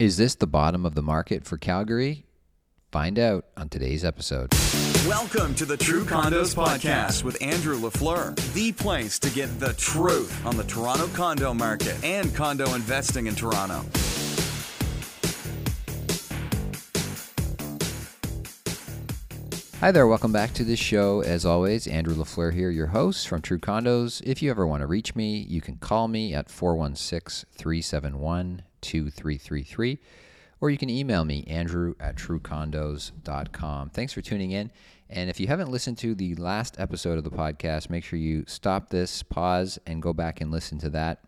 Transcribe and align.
Is 0.00 0.16
this 0.16 0.34
the 0.34 0.48
bottom 0.48 0.84
of 0.84 0.96
the 0.96 1.02
market 1.02 1.44
for 1.44 1.56
Calgary? 1.56 2.26
Find 2.90 3.16
out 3.16 3.46
on 3.56 3.68
today's 3.68 4.04
episode. 4.04 4.52
Welcome 5.06 5.54
to 5.54 5.64
the 5.64 5.76
True 5.76 6.02
Condos 6.02 6.52
Podcast 6.52 7.22
with 7.22 7.40
Andrew 7.40 7.78
LaFleur, 7.78 8.34
the 8.54 8.72
place 8.72 9.20
to 9.20 9.30
get 9.30 9.60
the 9.60 9.72
truth 9.74 10.44
on 10.44 10.56
the 10.56 10.64
Toronto 10.64 11.06
condo 11.08 11.54
market 11.54 11.94
and 12.02 12.34
condo 12.34 12.74
investing 12.74 13.28
in 13.28 13.36
Toronto. 13.36 13.84
Hi 19.78 19.92
there, 19.92 20.08
welcome 20.08 20.32
back 20.32 20.54
to 20.54 20.64
the 20.64 20.76
show. 20.76 21.20
As 21.20 21.46
always, 21.46 21.86
Andrew 21.86 22.16
LaFleur 22.16 22.52
here, 22.52 22.70
your 22.70 22.88
host 22.88 23.28
from 23.28 23.42
True 23.42 23.60
Condos. 23.60 24.20
If 24.24 24.42
you 24.42 24.50
ever 24.50 24.66
want 24.66 24.80
to 24.80 24.88
reach 24.88 25.14
me, 25.14 25.46
you 25.48 25.60
can 25.60 25.76
call 25.76 26.08
me 26.08 26.34
at 26.34 26.50
416 26.50 27.48
371 27.56 28.62
2333 28.84 29.98
or 30.60 30.70
you 30.70 30.78
can 30.78 30.88
email 30.88 31.26
me, 31.26 31.44
andrew 31.46 31.94
at 32.00 32.16
truecondos.com. 32.16 33.90
Thanks 33.90 34.12
for 34.14 34.22
tuning 34.22 34.52
in. 34.52 34.70
And 35.10 35.28
if 35.28 35.38
you 35.38 35.46
haven't 35.46 35.70
listened 35.70 35.98
to 35.98 36.14
the 36.14 36.34
last 36.36 36.76
episode 36.78 37.18
of 37.18 37.24
the 37.24 37.30
podcast, 37.30 37.90
make 37.90 38.02
sure 38.02 38.18
you 38.18 38.44
stop 38.46 38.88
this, 38.88 39.22
pause, 39.22 39.78
and 39.86 40.00
go 40.00 40.14
back 40.14 40.40
and 40.40 40.50
listen 40.50 40.78
to 40.78 40.88
that 40.90 41.20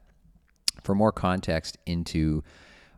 for 0.82 0.94
more 0.94 1.12
context 1.12 1.76
into 1.84 2.42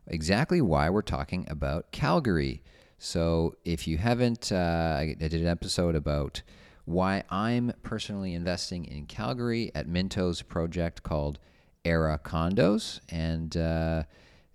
exactly 0.06 0.60
why 0.60 0.88
we're 0.90 1.02
talking 1.02 1.44
about 1.50 1.90
Calgary. 1.90 2.62
So 2.98 3.56
if 3.64 3.88
you 3.88 3.98
haven't, 3.98 4.52
uh, 4.52 4.96
I 4.98 5.16
did 5.18 5.34
an 5.34 5.46
episode 5.48 5.96
about 5.96 6.42
why 6.84 7.24
I'm 7.30 7.72
personally 7.82 8.34
investing 8.34 8.84
in 8.84 9.06
Calgary 9.06 9.72
at 9.74 9.88
Minto's 9.88 10.42
project 10.42 11.02
called 11.02 11.40
Era 11.84 12.20
Condos. 12.22 13.00
And, 13.08 13.56
uh, 13.56 14.04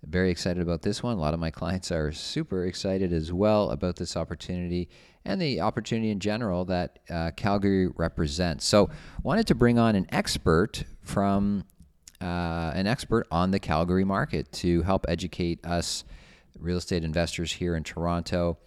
very 0.08 0.30
excited 0.30 0.62
about 0.62 0.82
this 0.82 1.02
one. 1.02 1.16
A 1.16 1.20
lot 1.20 1.34
of 1.34 1.40
my 1.40 1.50
clients 1.50 1.90
are 1.90 2.12
super 2.12 2.64
excited 2.64 3.12
as 3.12 3.32
well 3.32 3.70
about 3.70 3.96
this 3.96 4.16
opportunity 4.16 4.88
and 5.24 5.40
the 5.40 5.60
opportunity 5.60 6.10
in 6.10 6.20
general 6.20 6.64
that 6.66 6.98
uh, 7.10 7.30
Calgary 7.36 7.88
represents. 7.88 8.64
So, 8.64 8.90
wanted 9.22 9.46
to 9.48 9.54
bring 9.54 9.78
on 9.78 9.96
an 9.96 10.06
expert 10.10 10.84
from 11.02 11.64
uh, 12.20 12.72
an 12.74 12.86
expert 12.86 13.26
on 13.30 13.50
the 13.50 13.58
Calgary 13.58 14.04
market 14.04 14.50
to 14.52 14.82
help 14.82 15.04
educate 15.08 15.64
us 15.64 16.04
real 16.58 16.78
estate 16.78 17.04
investors 17.04 17.52
here 17.52 17.74
in 17.74 17.82
Toronto 17.82 18.58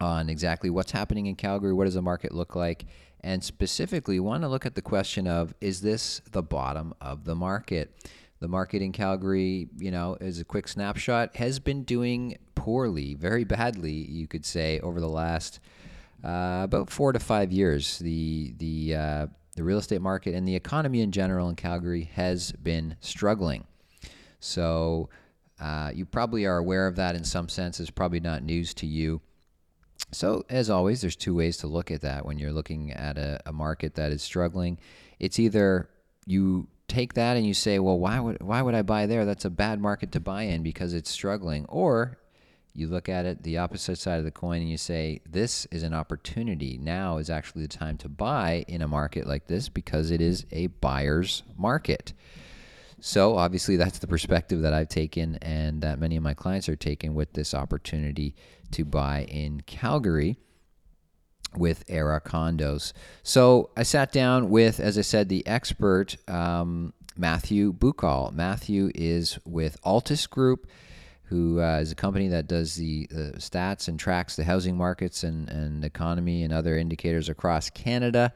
on 0.00 0.28
exactly 0.28 0.70
what's 0.70 0.92
happening 0.92 1.26
in 1.26 1.34
Calgary, 1.34 1.72
what 1.72 1.84
does 1.84 1.94
the 1.94 2.02
market 2.02 2.32
look 2.32 2.54
like, 2.54 2.86
and 3.20 3.42
specifically 3.42 4.20
want 4.20 4.42
to 4.42 4.48
look 4.48 4.64
at 4.64 4.74
the 4.74 4.82
question 4.82 5.26
of 5.26 5.54
is 5.60 5.80
this 5.80 6.20
the 6.30 6.42
bottom 6.42 6.94
of 7.00 7.24
the 7.24 7.34
market? 7.34 7.94
The 8.40 8.48
market 8.48 8.82
in 8.82 8.92
Calgary, 8.92 9.68
you 9.76 9.90
know, 9.90 10.16
as 10.20 10.38
a 10.38 10.44
quick 10.44 10.68
snapshot, 10.68 11.36
has 11.36 11.58
been 11.58 11.82
doing 11.82 12.38
poorly, 12.54 13.14
very 13.14 13.44
badly, 13.44 13.92
you 13.92 14.26
could 14.26 14.46
say, 14.46 14.78
over 14.80 15.00
the 15.00 15.08
last 15.08 15.60
uh, 16.24 16.60
about 16.62 16.90
four 16.90 17.12
to 17.12 17.18
five 17.18 17.52
years. 17.52 17.98
The 17.98 18.54
the 18.58 18.94
uh, 18.94 19.26
the 19.56 19.64
real 19.64 19.78
estate 19.78 20.00
market 20.00 20.34
and 20.34 20.46
the 20.46 20.54
economy 20.54 21.00
in 21.00 21.10
general 21.10 21.48
in 21.48 21.56
Calgary 21.56 22.10
has 22.14 22.52
been 22.52 22.96
struggling. 23.00 23.64
So 24.40 25.08
uh, 25.60 25.90
you 25.92 26.06
probably 26.06 26.46
are 26.46 26.58
aware 26.58 26.86
of 26.86 26.96
that 26.96 27.16
in 27.16 27.24
some 27.24 27.48
sense. 27.48 27.80
It's 27.80 27.90
probably 27.90 28.20
not 28.20 28.42
news 28.42 28.72
to 28.74 28.86
you. 28.86 29.20
So, 30.12 30.44
as 30.48 30.70
always, 30.70 31.00
there's 31.00 31.16
two 31.16 31.34
ways 31.34 31.58
to 31.58 31.66
look 31.66 31.90
at 31.90 32.00
that 32.02 32.24
when 32.24 32.38
you're 32.38 32.52
looking 32.52 32.92
at 32.92 33.18
a, 33.18 33.40
a 33.46 33.52
market 33.52 33.96
that 33.96 34.12
is 34.12 34.22
struggling. 34.22 34.78
It's 35.18 35.38
either 35.38 35.90
you 36.24 36.68
take 36.88 37.14
that 37.14 37.36
and 37.36 37.46
you 37.46 37.54
say, 37.54 37.78
well, 37.78 37.98
why 37.98 38.18
would 38.18 38.42
why 38.42 38.62
would 38.62 38.74
I 38.74 38.82
buy 38.82 39.06
there? 39.06 39.24
That's 39.24 39.44
a 39.44 39.50
bad 39.50 39.80
market 39.80 40.12
to 40.12 40.20
buy 40.20 40.42
in 40.42 40.62
because 40.62 40.94
it's 40.94 41.10
struggling. 41.10 41.66
Or 41.68 42.18
you 42.72 42.88
look 42.88 43.08
at 43.08 43.26
it 43.26 43.42
the 43.42 43.58
opposite 43.58 43.98
side 43.98 44.18
of 44.18 44.24
the 44.24 44.30
coin 44.30 44.60
and 44.60 44.70
you 44.70 44.78
say, 44.78 45.20
this 45.28 45.66
is 45.66 45.82
an 45.82 45.94
opportunity. 45.94 46.78
Now 46.78 47.18
is 47.18 47.30
actually 47.30 47.62
the 47.62 47.68
time 47.68 47.96
to 47.98 48.08
buy 48.08 48.64
in 48.68 48.82
a 48.82 48.88
market 48.88 49.26
like 49.26 49.46
this 49.46 49.68
because 49.68 50.10
it 50.10 50.20
is 50.20 50.46
a 50.50 50.68
buyer's 50.68 51.42
market. 51.56 52.12
So 53.00 53.36
obviously 53.36 53.76
that's 53.76 54.00
the 54.00 54.08
perspective 54.08 54.62
that 54.62 54.72
I've 54.72 54.88
taken 54.88 55.36
and 55.36 55.82
that 55.82 56.00
many 56.00 56.16
of 56.16 56.22
my 56.22 56.34
clients 56.34 56.68
are 56.68 56.76
taking 56.76 57.14
with 57.14 57.32
this 57.32 57.54
opportunity 57.54 58.34
to 58.72 58.84
buy 58.84 59.24
in 59.24 59.60
Calgary 59.62 60.36
with 61.56 61.84
Era 61.88 62.20
Condos. 62.24 62.92
So 63.22 63.70
I 63.76 63.82
sat 63.82 64.12
down 64.12 64.50
with, 64.50 64.80
as 64.80 64.98
I 64.98 65.02
said, 65.02 65.28
the 65.28 65.46
expert 65.46 66.16
um, 66.28 66.92
Matthew 67.16 67.72
Boukall. 67.72 68.32
Matthew 68.32 68.90
is 68.94 69.38
with 69.44 69.80
Altus 69.82 70.28
Group, 70.28 70.66
who 71.24 71.60
uh, 71.60 71.78
is 71.80 71.92
a 71.92 71.96
company 71.96 72.28
that 72.28 72.46
does 72.46 72.76
the 72.76 73.08
uh, 73.12 73.16
stats 73.38 73.88
and 73.88 73.98
tracks 73.98 74.36
the 74.36 74.44
housing 74.44 74.76
markets 74.76 75.24
and, 75.24 75.48
and 75.50 75.84
economy 75.84 76.42
and 76.42 76.52
other 76.52 76.78
indicators 76.78 77.28
across 77.28 77.70
Canada. 77.70 78.32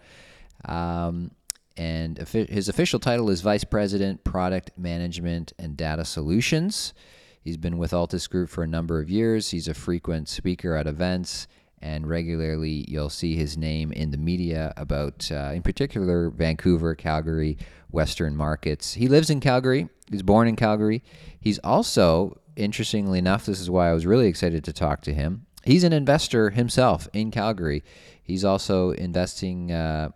Um, 0.65 1.31
and 1.77 2.19
his 2.19 2.69
official 2.69 2.99
title 2.99 3.31
is 3.31 3.41
Vice 3.41 3.65
President, 3.65 4.25
Product 4.25 4.72
Management 4.77 5.55
and 5.59 5.77
Data 5.77 6.05
Solutions. 6.05 6.93
He's 7.41 7.56
been 7.56 7.78
with 7.78 7.93
Altus 7.93 8.28
Group 8.28 8.51
for 8.51 8.62
a 8.62 8.67
number 8.69 9.01
of 9.01 9.09
years. 9.09 9.51
He's 9.51 9.69
a 9.69 9.75
frequent 9.75 10.28
speaker 10.28 10.77
at 10.77 10.87
events 10.87 11.49
and 11.82 12.06
regularly 12.06 12.84
you'll 12.88 13.10
see 13.10 13.37
his 13.37 13.56
name 13.56 13.93
in 13.93 14.10
the 14.10 14.16
media 14.16 14.72
about, 14.76 15.31
uh, 15.31 15.53
in 15.53 15.62
particular, 15.62 16.31
Vancouver, 16.31 16.94
Calgary, 16.94 17.59
Western 17.91 18.37
markets. 18.37 18.94
He 18.94 19.09
lives 19.09 19.31
in 19.31 19.41
Calgary. 19.41 19.88
He's 20.10 20.22
born 20.22 20.48
in 20.48 20.56
Calgary. 20.56 21.03
He's 21.41 21.59
also, 21.59 22.38
interestingly 22.56 23.19
enough, 23.19 23.47
this 23.47 23.60
is 23.60 23.69
why 23.69 23.91
I 23.91 23.92
was 23.92 24.06
really 24.06 24.28
excited 24.28 24.65
to 24.65 24.72
talk 24.72 25.03
to 25.03 25.15
him. 25.15 25.47
He's 25.65 25.84
an 25.84 25.92
investor 25.92 26.50
himself 26.50 27.09
in 27.12 27.31
Calgary. 27.31 27.82
He's 28.22 28.44
also 28.44 28.91
investing. 28.92 29.72
Uh, 29.72 30.10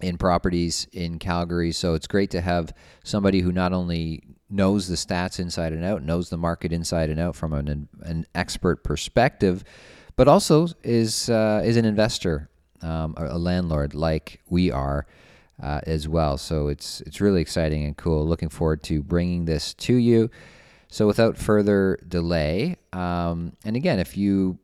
in 0.00 0.18
properties 0.18 0.86
in 0.92 1.18
Calgary. 1.18 1.72
So 1.72 1.94
it's 1.94 2.06
great 2.06 2.30
to 2.32 2.40
have 2.40 2.74
somebody 3.04 3.40
who 3.40 3.52
not 3.52 3.72
only 3.72 4.22
knows 4.50 4.88
the 4.88 4.96
stats 4.96 5.38
inside 5.38 5.72
and 5.72 5.84
out, 5.84 6.02
knows 6.02 6.30
the 6.30 6.36
market 6.36 6.72
inside 6.72 7.10
and 7.10 7.18
out 7.18 7.34
from 7.36 7.52
an, 7.52 7.88
an 8.02 8.26
expert 8.34 8.84
perspective, 8.84 9.64
but 10.16 10.28
also 10.28 10.68
is 10.82 11.28
uh, 11.28 11.62
is 11.64 11.76
an 11.76 11.84
investor, 11.84 12.48
um, 12.82 13.14
a 13.16 13.38
landlord 13.38 13.94
like 13.94 14.40
we 14.48 14.70
are 14.70 15.06
uh, 15.62 15.80
as 15.86 16.08
well. 16.08 16.38
So 16.38 16.68
it's 16.68 17.00
it's 17.02 17.20
really 17.20 17.40
exciting 17.40 17.84
and 17.84 17.96
cool. 17.96 18.26
Looking 18.26 18.48
forward 18.48 18.82
to 18.84 19.02
bringing 19.02 19.44
this 19.44 19.74
to 19.74 19.94
you. 19.94 20.30
So 20.88 21.06
without 21.06 21.36
further 21.36 21.98
delay, 22.06 22.76
um, 22.92 23.54
and 23.64 23.76
again, 23.76 23.98
if 23.98 24.16
you 24.16 24.58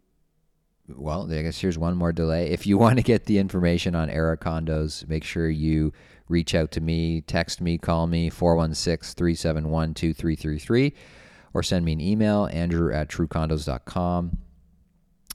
well, 0.89 1.33
I 1.33 1.43
guess 1.43 1.61
here's 1.61 1.79
one 1.79 1.97
more 1.97 2.13
delay. 2.13 2.51
If 2.51 2.67
you 2.67 2.79
want 2.85 2.97
to 2.97 3.03
get 3.03 3.27
the 3.27 3.39
information 3.39 3.95
on 3.95 4.11
Era 4.11 4.37
Condos, 4.37 5.09
make 5.09 5.25
sure 5.25 5.49
you 5.49 5.93
reach 6.29 6.55
out 6.55 6.71
to 6.73 6.81
me, 6.81 7.23
text 7.23 7.61
me, 7.61 7.77
call 7.77 8.07
me, 8.07 8.31
416 8.31 9.15
371 9.17 9.95
2333, 9.95 10.95
or 11.55 11.63
send 11.65 11.85
me 11.85 11.93
an 11.93 12.01
email, 12.01 12.49
andrew 12.53 12.93
at 12.93 13.09
truecondos.com 13.09 14.39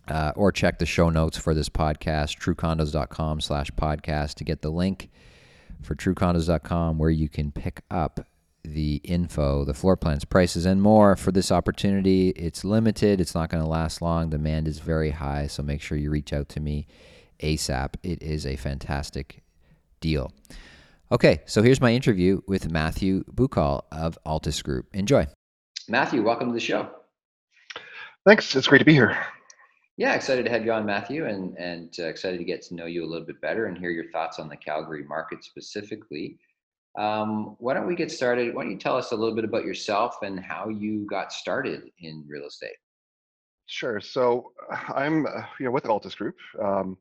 uh, 0.07 0.33
or 0.35 0.51
check 0.51 0.79
the 0.79 0.85
show 0.85 1.09
notes 1.09 1.37
for 1.37 1.53
this 1.53 1.69
podcast, 1.69 2.37
truecondos.com 2.39 3.41
slash 3.41 3.71
podcast 3.71 4.35
to 4.35 4.43
get 4.43 4.61
the 4.61 4.69
link 4.69 5.09
for 5.81 5.95
truecondos.com 5.95 6.97
where 6.97 7.09
you 7.09 7.29
can 7.29 7.51
pick 7.51 7.81
up 7.89 8.27
the 8.63 8.95
info, 9.03 9.63
the 9.63 9.73
floor 9.73 9.95
plans, 9.95 10.25
prices, 10.25 10.65
and 10.65 10.81
more 10.81 11.15
for 11.15 11.31
this 11.31 11.51
opportunity. 11.51 12.29
It's 12.29 12.63
limited. 12.63 13.21
It's 13.21 13.35
not 13.35 13.49
going 13.49 13.63
to 13.63 13.69
last 13.69 14.01
long. 14.01 14.29
Demand 14.29 14.67
is 14.67 14.79
very 14.79 15.11
high, 15.11 15.47
so 15.47 15.61
make 15.63 15.81
sure 15.81 15.97
you 15.97 16.09
reach 16.09 16.33
out 16.33 16.49
to 16.49 16.59
me 16.59 16.87
ASAP. 17.39 17.95
It 18.03 18.21
is 18.23 18.45
a 18.45 18.55
fantastic 18.55 19.43
deal. 20.01 20.31
Okay, 21.11 21.41
so 21.45 21.61
here's 21.61 21.81
my 21.81 21.93
interview 21.93 22.41
with 22.47 22.71
Matthew 22.71 23.23
Boukall 23.25 23.83
of 23.91 24.17
Altus 24.25 24.63
Group. 24.63 24.87
Enjoy. 24.93 25.27
Matthew, 25.87 26.23
welcome 26.23 26.47
to 26.47 26.53
the 26.53 26.59
show. 26.59 26.89
Thanks. 28.25 28.55
It's 28.55 28.67
great 28.67 28.79
to 28.79 28.85
be 28.85 28.93
here. 28.93 29.15
Yeah, 29.97 30.13
excited 30.13 30.43
to 30.43 30.51
have 30.51 30.65
you 30.65 30.73
on, 30.73 30.85
Matthew, 30.85 31.25
and 31.25 31.57
and 31.57 31.93
uh, 31.99 32.03
excited 32.03 32.37
to 32.37 32.43
get 32.43 32.61
to 32.63 32.75
know 32.75 32.85
you 32.85 33.05
a 33.05 33.07
little 33.07 33.25
bit 33.25 33.39
better 33.39 33.67
and 33.67 33.77
hear 33.77 33.91
your 33.91 34.11
thoughts 34.11 34.39
on 34.39 34.49
the 34.49 34.57
Calgary 34.57 35.03
market 35.03 35.43
specifically. 35.43 36.37
Um, 36.97 37.55
why 37.59 37.73
don't 37.73 37.87
we 37.87 37.95
get 37.95 38.11
started? 38.11 38.53
Why 38.53 38.63
don't 38.63 38.71
you 38.71 38.77
tell 38.77 38.97
us 38.97 39.11
a 39.11 39.15
little 39.15 39.35
bit 39.35 39.45
about 39.45 39.63
yourself 39.63 40.17
and 40.21 40.39
how 40.39 40.67
you 40.67 41.05
got 41.09 41.31
started 41.31 41.83
in 41.99 42.25
real 42.27 42.45
estate? 42.45 42.75
Sure. 43.67 44.01
So 44.01 44.51
I'm 44.93 45.25
uh, 45.25 45.43
you 45.59 45.65
know 45.65 45.71
with 45.71 45.85
Altus 45.85 46.15
Group. 46.17 46.35
Um, 46.61 46.97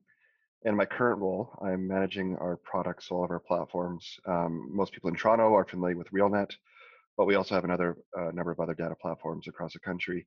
in 0.65 0.77
my 0.77 0.87
current 0.87 1.21
role, 1.21 1.59
I'm 1.63 1.87
managing 1.87 2.37
our 2.37 2.57
products, 2.57 3.11
all 3.11 3.25
of 3.25 3.31
our 3.31 3.41
platforms. 3.41 4.19
Um, 4.27 4.69
most 4.73 4.93
people 4.93 5.11
in 5.11 5.17
Toronto 5.17 5.53
are 5.55 5.67
familiar 5.67 5.97
with 5.97 6.11
RealNet, 6.11 6.53
but 7.19 7.27
we 7.27 7.35
also 7.35 7.55
have 7.55 7.65
another 7.65 7.99
uh, 8.19 8.31
number 8.33 8.51
of 8.51 8.61
other 8.61 8.73
data 8.73 8.95
platforms 9.01 9.47
across 9.47 9.75
the 9.75 9.81
country. 9.81 10.27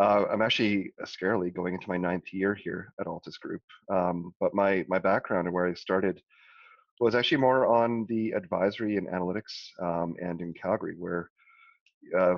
Uh, 0.00 0.24
I'm 0.30 0.42
actually 0.42 0.92
uh, 1.02 1.06
scarily 1.06 1.52
going 1.52 1.74
into 1.74 1.88
my 1.88 1.96
ninth 1.96 2.32
year 2.32 2.54
here 2.54 2.92
at 3.00 3.06
Altus 3.06 3.38
Group. 3.40 3.62
Um, 3.90 4.32
but 4.40 4.54
my 4.54 4.84
my 4.88 4.98
background 4.98 5.46
and 5.46 5.54
where 5.54 5.66
I 5.66 5.74
started 5.74 6.22
was 7.00 7.14
actually 7.14 7.38
more 7.38 7.66
on 7.66 8.06
the 8.08 8.32
advisory 8.32 8.96
and 8.96 9.08
analytics 9.08 9.70
um, 9.80 10.16
and 10.20 10.40
in 10.40 10.52
Calgary, 10.54 10.94
where 10.98 11.30
uh, 12.16 12.36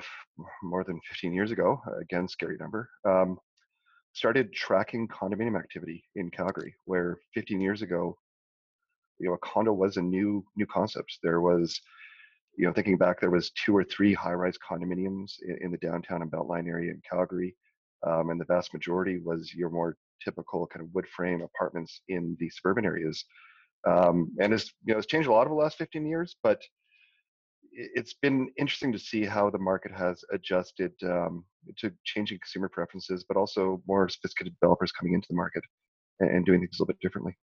more 0.62 0.84
than 0.84 1.00
15 1.08 1.32
years 1.32 1.50
ago, 1.50 1.80
again, 2.00 2.28
scary 2.28 2.56
number, 2.58 2.88
um, 3.04 3.38
started 4.12 4.52
tracking 4.52 5.08
condominium 5.08 5.58
activity 5.58 6.04
in 6.16 6.30
Calgary, 6.30 6.74
where 6.84 7.18
15 7.34 7.60
years 7.60 7.82
ago, 7.82 8.16
you 9.18 9.28
know, 9.28 9.34
a 9.34 9.38
condo 9.38 9.72
was 9.72 9.96
a 9.96 10.02
new 10.02 10.44
new 10.56 10.66
concept. 10.66 11.18
There 11.22 11.40
was, 11.40 11.80
you 12.56 12.66
know, 12.66 12.72
thinking 12.72 12.96
back, 12.96 13.20
there 13.20 13.30
was 13.30 13.50
two 13.50 13.76
or 13.76 13.84
three 13.84 14.12
high-rise 14.12 14.56
condominiums 14.58 15.34
in, 15.46 15.58
in 15.62 15.70
the 15.70 15.78
downtown 15.78 16.22
and 16.22 16.30
Beltline 16.30 16.68
area 16.68 16.90
in 16.90 17.00
Calgary, 17.08 17.56
um, 18.06 18.30
and 18.30 18.40
the 18.40 18.44
vast 18.44 18.72
majority 18.72 19.18
was 19.18 19.52
your 19.54 19.70
more 19.70 19.96
typical 20.22 20.66
kind 20.66 20.84
of 20.84 20.94
wood 20.94 21.06
frame 21.08 21.42
apartments 21.42 22.02
in 22.08 22.36
the 22.38 22.50
suburban 22.50 22.84
areas. 22.84 23.24
Um, 23.86 24.32
and 24.40 24.52
it's 24.52 24.72
you 24.84 24.92
know 24.92 24.98
it's 24.98 25.06
changed 25.06 25.28
a 25.28 25.32
lot 25.32 25.46
over 25.46 25.54
the 25.54 25.62
last 25.62 25.78
15 25.78 26.06
years, 26.06 26.36
but 26.42 26.60
it's 27.72 28.14
been 28.14 28.50
interesting 28.58 28.92
to 28.92 28.98
see 28.98 29.24
how 29.24 29.48
the 29.48 29.58
market 29.58 29.92
has 29.92 30.22
adjusted 30.32 30.92
um, 31.04 31.44
to 31.78 31.92
changing 32.04 32.38
consumer 32.38 32.68
preferences, 32.68 33.24
but 33.26 33.36
also 33.36 33.80
more 33.86 34.08
sophisticated 34.08 34.54
developers 34.60 34.92
coming 34.92 35.14
into 35.14 35.28
the 35.30 35.36
market 35.36 35.62
and 36.20 36.44
doing 36.44 36.60
things 36.60 36.78
a 36.78 36.82
little 36.82 36.86
bit 36.86 37.00
differently. 37.00 37.36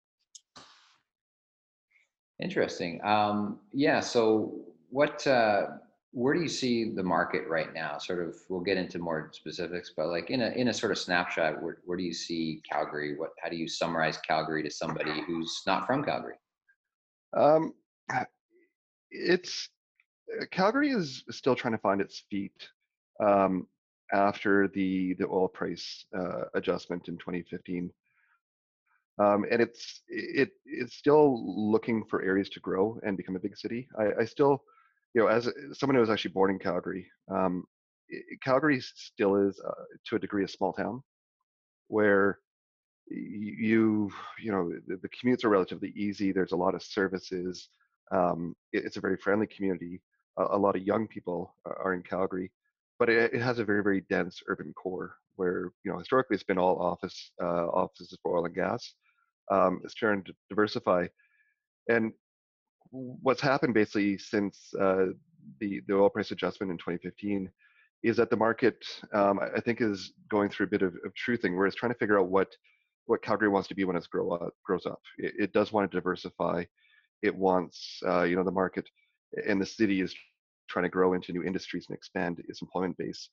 Interesting. 2.41 3.03
Um, 3.03 3.59
yeah. 3.73 3.99
So, 3.99 4.53
what, 4.89 5.25
uh, 5.27 5.67
where 6.11 6.33
do 6.33 6.41
you 6.41 6.49
see 6.49 6.91
the 6.91 7.03
market 7.03 7.47
right 7.47 7.73
now? 7.73 7.97
Sort 7.97 8.27
of, 8.27 8.35
we'll 8.49 8.61
get 8.61 8.77
into 8.77 8.99
more 8.99 9.29
specifics, 9.33 9.91
but 9.95 10.07
like 10.07 10.29
in 10.29 10.41
a 10.41 10.49
in 10.49 10.69
a 10.69 10.73
sort 10.73 10.91
of 10.91 10.97
snapshot, 10.97 11.61
where 11.61 11.77
where 11.85 11.97
do 11.97 12.03
you 12.03 12.13
see 12.13 12.61
Calgary? 12.69 13.17
What, 13.17 13.31
how 13.41 13.49
do 13.49 13.55
you 13.55 13.67
summarize 13.67 14.17
Calgary 14.17 14.63
to 14.63 14.71
somebody 14.71 15.21
who's 15.27 15.61
not 15.67 15.85
from 15.85 16.03
Calgary? 16.03 16.35
Um, 17.35 17.73
it's 19.11 19.69
Calgary 20.51 20.91
is 20.91 21.23
still 21.29 21.55
trying 21.55 21.73
to 21.73 21.79
find 21.79 22.01
its 22.01 22.23
feet 22.29 22.67
um, 23.23 23.67
after 24.13 24.67
the 24.69 25.13
the 25.15 25.27
oil 25.27 25.47
price 25.47 26.05
uh, 26.17 26.43
adjustment 26.55 27.07
in 27.07 27.17
2015. 27.17 27.91
Um, 29.19 29.45
and 29.49 29.61
it's 29.61 30.01
it 30.07 30.51
it's 30.65 30.95
still 30.95 31.71
looking 31.71 32.03
for 32.05 32.21
areas 32.21 32.49
to 32.49 32.59
grow 32.59 32.99
and 33.03 33.17
become 33.17 33.35
a 33.35 33.39
big 33.39 33.57
city. 33.57 33.87
I, 33.99 34.21
I 34.21 34.25
still, 34.25 34.63
you 35.13 35.21
know, 35.21 35.27
as 35.27 35.49
someone 35.73 35.95
who 35.95 36.01
was 36.01 36.09
actually 36.09 36.31
born 36.31 36.51
in 36.51 36.59
Calgary, 36.59 37.07
um, 37.29 37.63
Calgary 38.43 38.79
still 38.81 39.35
is 39.35 39.59
uh, 39.65 39.83
to 40.05 40.15
a 40.15 40.19
degree 40.19 40.43
a 40.43 40.47
small 40.47 40.73
town, 40.73 41.01
where 41.87 42.39
you 43.09 44.11
you 44.41 44.51
know 44.51 44.71
the, 44.87 44.97
the, 44.97 45.09
commutes 45.09 45.43
are 45.43 45.49
relatively 45.49 45.93
easy. 45.95 46.31
There's 46.31 46.51
a 46.51 46.57
lot 46.57 46.75
of 46.75 46.83
services. 46.83 47.69
Um, 48.11 48.55
it, 48.73 48.85
it's 48.85 48.97
a 48.97 49.01
very 49.01 49.17
friendly 49.17 49.47
community. 49.47 50.01
A, 50.37 50.43
a, 50.51 50.57
lot 50.57 50.75
of 50.75 50.83
young 50.83 51.07
people 51.07 51.55
are 51.65 51.93
in 51.93 52.03
Calgary, 52.03 52.51
but 52.99 53.09
it, 53.09 53.33
it, 53.33 53.41
has 53.41 53.59
a 53.59 53.65
very 53.65 53.83
very 53.83 54.01
dense 54.09 54.41
urban 54.47 54.73
core 54.73 55.15
where 55.35 55.71
you 55.83 55.91
know 55.91 55.99
historically 55.99 56.35
it's 56.35 56.43
been 56.43 56.57
all 56.57 56.81
office 56.81 57.31
uh, 57.41 57.67
offices 57.67 58.17
for 58.21 58.37
oil 58.37 58.45
and 58.45 58.55
gas 58.55 58.93
um, 59.51 59.81
is 59.83 59.93
trying 59.93 60.23
to 60.23 60.33
diversify. 60.49 61.07
And 61.89 62.11
what's 62.91 63.41
happened 63.41 63.73
basically 63.73 64.17
since 64.17 64.73
uh, 64.79 65.07
the 65.59 65.81
the 65.87 65.95
oil 65.95 66.09
price 66.09 66.31
adjustment 66.31 66.71
in 66.71 66.77
2015 66.77 67.49
is 68.03 68.17
that 68.17 68.29
the 68.29 68.37
market, 68.37 68.85
um, 69.13 69.39
I 69.39 69.59
think, 69.59 69.81
is 69.81 70.13
going 70.29 70.49
through 70.49 70.67
a 70.67 70.69
bit 70.69 70.83
of, 70.83 70.93
of 71.05 71.11
truthing, 71.15 71.55
where 71.55 71.65
it's 71.65 71.75
trying 71.75 71.91
to 71.91 71.97
figure 71.97 72.19
out 72.19 72.29
what 72.29 72.49
what 73.05 73.23
Calgary 73.23 73.49
wants 73.49 73.67
to 73.69 73.75
be 73.75 73.85
when 73.85 73.95
it 73.95 74.07
grow 74.11 74.31
up, 74.31 74.53
grows 74.65 74.85
up. 74.85 74.99
It, 75.17 75.33
it, 75.39 75.53
does 75.53 75.71
want 75.71 75.89
to 75.89 75.97
diversify. 75.97 76.65
It 77.21 77.33
wants, 77.33 77.99
uh, 78.05 78.23
you 78.23 78.35
know, 78.35 78.43
the 78.43 78.51
market 78.51 78.85
and 79.47 79.61
the 79.61 79.65
city 79.65 80.01
is 80.01 80.13
trying 80.69 80.83
to 80.83 80.89
grow 80.89 81.13
into 81.13 81.31
new 81.31 81.43
industries 81.43 81.85
and 81.87 81.95
expand 81.95 82.43
its 82.49 82.61
employment 82.61 82.97
base. 82.97 83.29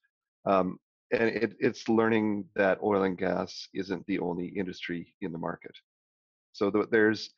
Um, 0.47 0.79
and 1.11 1.23
it, 1.23 1.55
it's 1.59 1.89
learning 1.89 2.45
that 2.55 2.79
oil 2.83 3.03
and 3.03 3.19
gas 3.19 3.69
isn't 3.75 4.07
the 4.07 4.21
only 4.21 4.47
industry 4.47 5.13
in 5.21 5.33
the 5.33 5.39
market. 5.39 5.77
So 6.53 6.71
the, 6.71 6.87
there's 6.91 7.31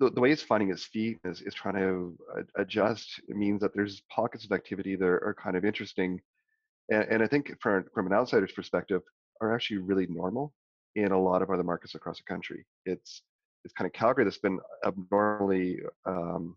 the, 0.00 0.10
the 0.10 0.20
way 0.20 0.32
it's 0.32 0.42
finding 0.42 0.70
its 0.70 0.84
feet 0.84 1.18
is, 1.24 1.40
is 1.42 1.54
trying 1.54 1.76
to 1.76 2.16
adjust. 2.56 3.20
It 3.28 3.36
means 3.36 3.60
that 3.60 3.74
there's 3.74 4.02
pockets 4.10 4.44
of 4.44 4.52
activity 4.52 4.96
that 4.96 5.04
are 5.04 5.36
kind 5.42 5.56
of 5.56 5.64
interesting, 5.64 6.20
and, 6.90 7.04
and 7.04 7.22
I 7.22 7.26
think 7.26 7.52
from 7.60 7.84
from 7.94 8.06
an 8.06 8.12
outsider's 8.12 8.52
perspective, 8.52 9.02
are 9.40 9.54
actually 9.54 9.78
really 9.78 10.06
normal 10.06 10.52
in 10.96 11.12
a 11.12 11.20
lot 11.20 11.42
of 11.42 11.50
other 11.50 11.62
markets 11.62 11.94
across 11.94 12.18
the 12.18 12.24
country. 12.24 12.64
It's 12.86 13.22
it's 13.64 13.74
kind 13.74 13.86
of 13.86 13.92
Calgary 13.92 14.24
that's 14.24 14.38
been 14.38 14.60
abnormally 14.86 15.80
um, 16.06 16.56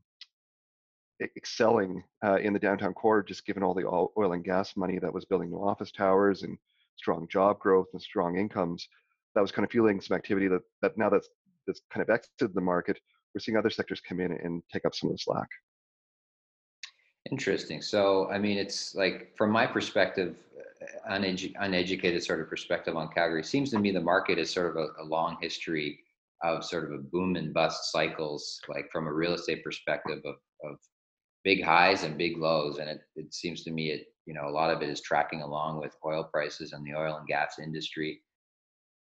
excelling 1.36 2.04
uh, 2.24 2.36
in 2.36 2.54
the 2.54 2.60
downtown 2.60 2.94
core, 2.94 3.24
just 3.24 3.46
given 3.46 3.64
all 3.64 3.74
the 3.74 3.88
oil 3.88 4.34
and 4.34 4.44
gas 4.44 4.76
money 4.76 5.00
that 5.00 5.14
was 5.14 5.26
building 5.26 5.50
new 5.50 5.58
office 5.58 5.92
towers 5.92 6.44
and 6.44 6.58
strong 6.98 7.28
job 7.30 7.60
growth 7.60 7.88
and 7.94 8.02
strong 8.02 8.38
incomes 8.38 8.88
that 9.36 9.42
was 9.42 9.52
kind 9.52 9.64
of 9.64 9.72
fueling 9.72 10.02
some 10.02 10.18
activity 10.18 10.48
that, 10.48 10.62
that 10.82 10.98
now 10.98 11.10
that's, 11.10 11.30
that's 11.68 11.82
kind 11.94 12.02
of 12.02 12.10
exited 12.10 12.56
the 12.56 12.62
market, 12.62 13.00
we're 13.38 13.42
seeing 13.42 13.56
other 13.58 13.70
sectors 13.70 14.02
come 14.02 14.20
in 14.20 14.32
and 14.32 14.64
take 14.74 14.84
up 14.84 14.96
some 14.96 15.12
of 15.12 15.16
the 15.16 15.20
slack. 15.20 15.48
Interesting. 17.30 17.84
So, 17.84 18.28
I 18.32 18.40
mean, 18.40 18.58
it's 18.58 18.96
like 18.96 19.32
from 19.38 19.52
my 19.52 19.68
perspective, 19.68 20.36
uh, 20.82 21.14
unedu- 21.14 21.54
uneducated 21.60 22.24
sort 22.24 22.42
of 22.42 22.50
perspective 22.50 22.96
on 22.96 23.10
Calgary, 23.10 23.44
seems 23.44 23.70
to 23.72 23.80
me 23.80 23.92
the 23.92 24.02
market 24.02 24.40
is 24.40 24.52
sort 24.52 24.72
of 24.72 24.78
a, 24.78 25.04
a, 25.04 25.06
long 25.06 25.38
history 25.40 26.00
of 26.42 26.66
sort 26.66 26.86
of 26.86 26.94
a 26.94 27.04
boom 27.04 27.36
and 27.36 27.54
bust 27.54 27.92
cycles, 27.92 28.60
like 28.70 28.90
from 28.92 29.06
a 29.06 29.14
real 29.14 29.34
estate 29.34 29.64
perspective 29.64 30.20
of, 30.26 30.38
of 30.64 30.78
big 31.44 31.64
highs 31.64 32.04
and 32.04 32.18
big 32.18 32.38
lows. 32.38 32.80
And 32.80 32.90
it, 32.90 33.02
it 33.16 33.32
seems 33.36 33.64
to 33.66 33.72
me 33.72 33.92
it, 33.92 34.08
you 34.26 34.34
know, 34.34 34.48
a 34.48 34.50
lot 34.50 34.72
of 34.72 34.82
it 34.82 34.90
is 34.90 35.02
tracking 35.02 35.44
along 35.44 35.80
with 35.80 35.96
oil 36.04 36.24
prices 36.24 36.74
and 36.74 36.84
the 36.84 36.98
oil 36.98 37.18
and 37.18 37.28
gas 37.28 37.60
industry. 37.62 38.20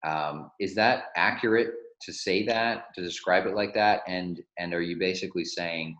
Um, 0.04 0.50
is 0.58 0.74
that 0.74 1.10
accurate 1.14 1.74
to 2.02 2.12
say 2.12 2.44
that, 2.46 2.94
to 2.94 3.02
describe 3.02 3.46
it 3.46 3.54
like 3.54 3.74
that? 3.74 4.02
And 4.06 4.40
and 4.58 4.74
are 4.74 4.82
you 4.82 4.98
basically 4.98 5.44
saying 5.44 5.96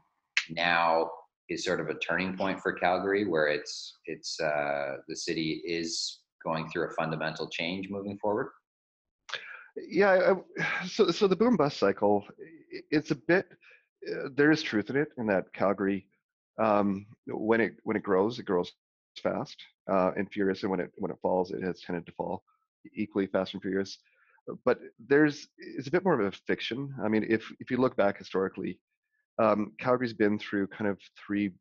now 0.51 1.11
is 1.49 1.65
sort 1.65 1.81
of 1.81 1.89
a 1.89 1.99
turning 1.99 2.37
point 2.37 2.61
for 2.61 2.73
Calgary, 2.73 3.27
where 3.27 3.49
it's 3.49 3.99
it's 4.07 4.39
uh, 4.41 4.97
the 5.09 5.17
city 5.17 5.63
is 5.65 6.21
going 6.45 6.69
through 6.69 6.89
a 6.89 6.95
fundamental 6.95 7.49
change 7.49 7.89
moving 7.91 8.19
forward? 8.19 8.49
Yeah, 9.77 10.35
so 10.87 11.11
so 11.11 11.27
the 11.27 11.37
boom 11.37 11.57
bust 11.57 11.79
cycle, 11.79 12.25
it's 12.91 13.11
a 13.11 13.17
bit. 13.17 13.47
Uh, 14.09 14.29
there 14.37 14.53
is 14.53 14.63
truth 14.63 14.91
in 14.91 14.97
it, 14.97 15.09
in 15.19 15.27
that 15.27 15.53
Calgary, 15.53 16.07
um, 16.63 17.07
when 17.27 17.61
it 17.61 17.75
when 17.83 17.97
it 17.97 18.03
grows, 18.03 18.39
it 18.39 18.45
grows 18.45 18.73
fast 19.23 19.57
uh, 19.91 20.13
and 20.17 20.31
furious, 20.31 20.63
and 20.63 20.71
when 20.71 20.81
it 20.81 20.91
when 20.97 21.11
it 21.11 21.19
falls, 21.21 21.51
it 21.51 21.63
has 21.63 21.81
tended 21.81 22.07
to 22.07 22.13
fall 22.13 22.43
equally 22.95 23.27
Fast 23.27 23.55
and 23.55 23.63
Furious. 23.63 23.99
But 24.65 24.79
there's 25.09 25.49
it's 25.59 25.89
a 25.89 25.91
bit 25.91 26.05
more 26.05 26.19
of 26.19 26.27
a 26.27 26.37
fiction. 26.47 26.95
I 27.03 27.09
mean, 27.09 27.27
if 27.29 27.51
if 27.61 27.71
you 27.71 27.79
look 27.79 27.97
back 27.97 28.19
historically, 28.19 28.79
um, 29.39 29.73
Calgary's 29.79 30.13
been 30.13 30.39
through 30.39 30.69
kind 30.69 30.89
of 30.89 30.99
three 31.27 31.53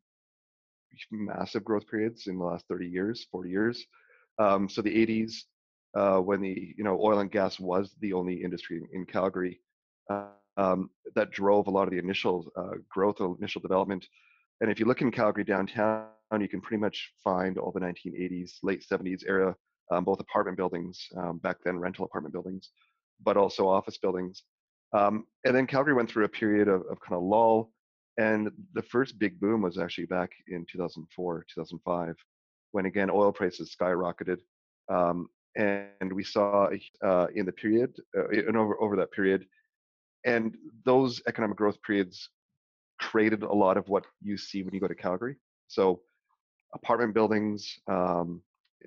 massive 1.10 1.64
growth 1.64 1.86
periods 1.88 2.26
in 2.26 2.38
the 2.38 2.44
last 2.44 2.64
30 2.68 2.86
years, 2.86 3.26
40 3.30 3.50
years. 3.50 3.84
Um, 4.38 4.68
so 4.68 4.82
the 4.82 5.06
80s, 5.06 5.34
uh, 5.96 6.20
when 6.20 6.40
the 6.40 6.74
you 6.76 6.84
know 6.84 6.98
oil 7.02 7.20
and 7.20 7.30
gas 7.30 7.58
was 7.58 7.94
the 8.00 8.12
only 8.12 8.42
industry 8.42 8.82
in, 8.92 9.06
Calgary, 9.06 9.60
uh, 10.10 10.26
um, 10.56 10.90
that 11.14 11.30
drove 11.30 11.66
a 11.66 11.70
lot 11.70 11.84
of 11.84 11.90
the 11.90 11.98
initial 11.98 12.50
uh, 12.56 12.76
growth, 12.88 13.16
initial 13.38 13.60
development. 13.60 14.06
And 14.60 14.70
if 14.70 14.80
you 14.80 14.86
look 14.86 15.02
in 15.02 15.10
Calgary 15.10 15.44
downtown, 15.44 16.06
you 16.38 16.48
can 16.48 16.60
pretty 16.60 16.80
much 16.80 17.12
find 17.22 17.58
all 17.58 17.72
the 17.72 17.80
1980s, 17.80 18.58
late 18.62 18.84
70s 18.90 19.22
era 19.26 19.54
um, 19.90 20.04
both 20.04 20.20
apartment 20.20 20.56
buildings, 20.56 21.06
um, 21.16 21.38
back 21.38 21.56
then 21.64 21.78
rental 21.78 22.04
apartment 22.04 22.32
buildings, 22.32 22.70
but 23.22 23.36
also 23.36 23.68
office 23.68 23.98
buildings. 23.98 24.42
Um, 24.92 25.26
and 25.44 25.54
then 25.54 25.66
Calgary 25.66 25.94
went 25.94 26.10
through 26.10 26.24
a 26.24 26.28
period 26.28 26.68
of, 26.68 26.82
of 26.90 27.00
kind 27.00 27.16
of 27.16 27.22
lull. 27.22 27.72
And 28.18 28.50
the 28.72 28.82
first 28.82 29.18
big 29.18 29.38
boom 29.40 29.62
was 29.62 29.78
actually 29.78 30.06
back 30.06 30.30
in 30.48 30.64
2004, 30.70 31.46
2005, 31.54 32.14
when 32.72 32.86
again 32.86 33.10
oil 33.10 33.32
prices 33.32 33.74
skyrocketed. 33.78 34.38
Um, 34.88 35.28
and 35.56 36.12
we 36.12 36.22
saw 36.22 36.68
uh, 37.02 37.26
in 37.34 37.46
the 37.46 37.52
period, 37.52 37.94
uh, 38.16 38.28
and 38.28 38.56
over, 38.56 38.80
over 38.80 38.96
that 38.96 39.12
period, 39.12 39.46
and 40.24 40.54
those 40.84 41.22
economic 41.28 41.56
growth 41.56 41.80
periods 41.82 42.28
created 42.98 43.42
a 43.42 43.52
lot 43.52 43.76
of 43.76 43.88
what 43.88 44.04
you 44.20 44.36
see 44.36 44.62
when 44.62 44.74
you 44.74 44.80
go 44.80 44.88
to 44.88 44.94
Calgary. 44.94 45.36
So 45.68 46.00
apartment 46.74 47.14
buildings, 47.14 47.78
um, 47.88 48.42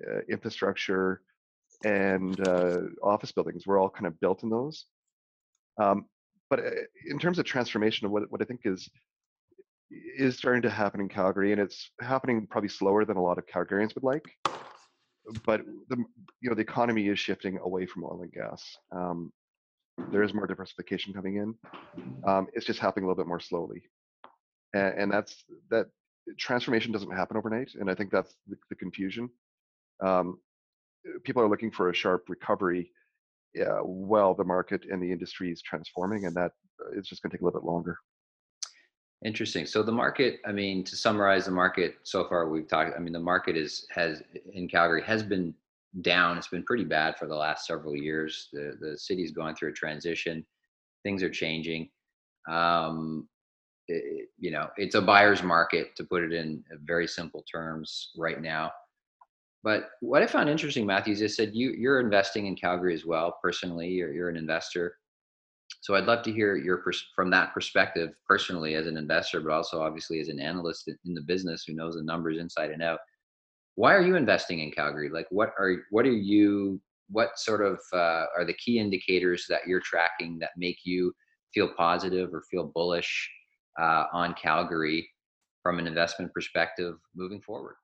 uh, 0.08 0.20
infrastructure 0.28 1.22
and 1.84 2.46
uh, 2.46 2.80
office 3.02 3.32
buildings 3.32 3.66
were 3.66 3.78
all 3.78 3.88
kind 3.88 4.06
of 4.06 4.18
built 4.20 4.42
in 4.42 4.50
those. 4.50 4.86
Um, 5.80 6.06
but 6.48 6.60
uh, 6.60 6.70
in 7.06 7.18
terms 7.18 7.38
of 7.38 7.44
transformation 7.44 8.06
of 8.06 8.12
what, 8.12 8.30
what 8.30 8.42
I 8.42 8.44
think 8.44 8.60
is 8.64 8.88
is 10.16 10.36
starting 10.36 10.62
to 10.62 10.70
happen 10.70 11.00
in 11.00 11.08
Calgary, 11.08 11.52
and 11.52 11.60
it's 11.60 11.90
happening 12.00 12.46
probably 12.48 12.68
slower 12.68 13.04
than 13.04 13.16
a 13.16 13.22
lot 13.22 13.38
of 13.38 13.46
Calgarians 13.46 13.94
would 13.94 14.04
like. 14.04 14.24
But 15.44 15.62
the 15.88 15.96
you 16.40 16.50
know 16.50 16.54
the 16.54 16.62
economy 16.62 17.08
is 17.08 17.18
shifting 17.18 17.58
away 17.58 17.86
from 17.86 18.04
oil 18.04 18.20
and 18.22 18.32
gas. 18.32 18.62
Um, 18.92 19.32
there 20.10 20.22
is 20.22 20.32
more 20.32 20.46
diversification 20.46 21.12
coming 21.12 21.36
in. 21.36 21.54
Um, 22.24 22.46
it's 22.52 22.66
just 22.66 22.78
happening 22.78 23.04
a 23.04 23.08
little 23.08 23.22
bit 23.22 23.28
more 23.28 23.40
slowly, 23.40 23.82
and, 24.74 24.94
and 24.98 25.12
that's 25.12 25.44
that 25.70 25.86
transformation 26.38 26.92
doesn't 26.92 27.10
happen 27.10 27.36
overnight, 27.36 27.70
and 27.78 27.90
I 27.90 27.94
think 27.94 28.10
that's 28.10 28.34
the, 28.48 28.56
the 28.70 28.76
confusion. 28.76 29.28
Um, 30.02 30.38
people 31.24 31.42
are 31.42 31.48
looking 31.48 31.70
for 31.70 31.90
a 31.90 31.94
sharp 31.94 32.24
recovery 32.28 32.92
yeah, 33.54 33.78
while 33.82 34.34
the 34.34 34.44
market 34.44 34.84
and 34.90 35.02
the 35.02 35.10
industry 35.10 35.50
is 35.50 35.60
transforming, 35.62 36.26
and 36.26 36.34
that 36.36 36.52
uh, 36.80 36.96
it's 36.96 37.08
just 37.08 37.22
going 37.22 37.30
to 37.30 37.36
take 37.36 37.42
a 37.42 37.44
little 37.44 37.60
bit 37.60 37.66
longer. 37.66 37.98
Interesting. 39.24 39.66
So 39.66 39.82
the 39.82 39.92
market, 39.92 40.40
I 40.46 40.52
mean, 40.52 40.82
to 40.84 40.96
summarize 40.96 41.44
the 41.44 41.50
market 41.50 41.96
so 42.04 42.26
far, 42.28 42.48
we've 42.48 42.68
talked. 42.68 42.96
I 42.96 43.00
mean, 43.00 43.12
the 43.12 43.20
market 43.20 43.56
is 43.56 43.86
has 43.90 44.22
in 44.54 44.68
Calgary 44.68 45.02
has 45.02 45.22
been 45.22 45.54
down. 46.00 46.38
It's 46.38 46.48
been 46.48 46.62
pretty 46.62 46.84
bad 46.84 47.18
for 47.18 47.26
the 47.26 47.34
last 47.34 47.66
several 47.66 47.94
years. 47.94 48.48
The 48.52 48.78
the 48.80 48.96
city's 48.96 49.32
going 49.32 49.56
through 49.56 49.70
a 49.70 49.74
transition. 49.74 50.46
Things 51.02 51.22
are 51.22 51.30
changing. 51.30 51.90
Um, 52.48 53.28
it, 53.88 54.28
you 54.38 54.52
know, 54.52 54.70
it's 54.76 54.94
a 54.94 55.02
buyer's 55.02 55.42
market 55.42 55.96
to 55.96 56.04
put 56.04 56.22
it 56.22 56.32
in 56.32 56.64
very 56.84 57.06
simple 57.06 57.44
terms 57.50 58.12
right 58.16 58.40
now. 58.40 58.70
But 59.62 59.90
what 60.00 60.22
I 60.22 60.26
found 60.26 60.48
interesting, 60.48 60.86
Matthews, 60.86 61.20
is 61.20 61.36
said 61.36 61.50
you 61.52 61.72
you're 61.72 62.00
investing 62.00 62.46
in 62.46 62.56
Calgary 62.56 62.94
as 62.94 63.04
well 63.04 63.38
personally. 63.42 63.88
You're 63.88 64.12
you're 64.12 64.28
an 64.30 64.36
investor. 64.36 64.96
So 65.82 65.94
I'd 65.94 66.04
love 66.04 66.22
to 66.24 66.32
hear 66.32 66.56
your 66.56 66.78
pers- 66.78 67.08
from 67.14 67.30
that 67.30 67.54
perspective 67.54 68.10
personally 68.26 68.74
as 68.74 68.86
an 68.86 68.96
investor, 68.96 69.40
but 69.40 69.52
also 69.52 69.82
obviously 69.82 70.20
as 70.20 70.28
an 70.28 70.40
analyst 70.40 70.88
in 70.88 71.14
the 71.14 71.22
business 71.22 71.64
who 71.64 71.74
knows 71.74 71.94
the 71.94 72.02
numbers 72.02 72.38
inside 72.38 72.70
and 72.70 72.82
out. 72.82 72.98
Why 73.76 73.94
are 73.94 74.02
you 74.02 74.16
investing 74.16 74.60
in 74.60 74.72
Calgary? 74.72 75.10
Like, 75.10 75.26
what 75.30 75.50
are 75.58 75.84
what 75.90 76.06
are 76.06 76.12
you? 76.12 76.80
What 77.10 77.38
sort 77.38 77.62
of 77.64 77.80
uh, 77.92 78.26
are 78.36 78.44
the 78.46 78.54
key 78.54 78.78
indicators 78.78 79.46
that 79.48 79.66
you're 79.66 79.80
tracking 79.80 80.38
that 80.38 80.50
make 80.56 80.78
you 80.84 81.12
feel 81.52 81.72
positive 81.76 82.32
or 82.32 82.44
feel 82.50 82.70
bullish 82.72 83.30
uh, 83.80 84.04
on 84.12 84.34
Calgary 84.34 85.08
from 85.62 85.78
an 85.78 85.86
investment 85.86 86.32
perspective 86.32 86.96
moving 87.14 87.40
forward? 87.40 87.74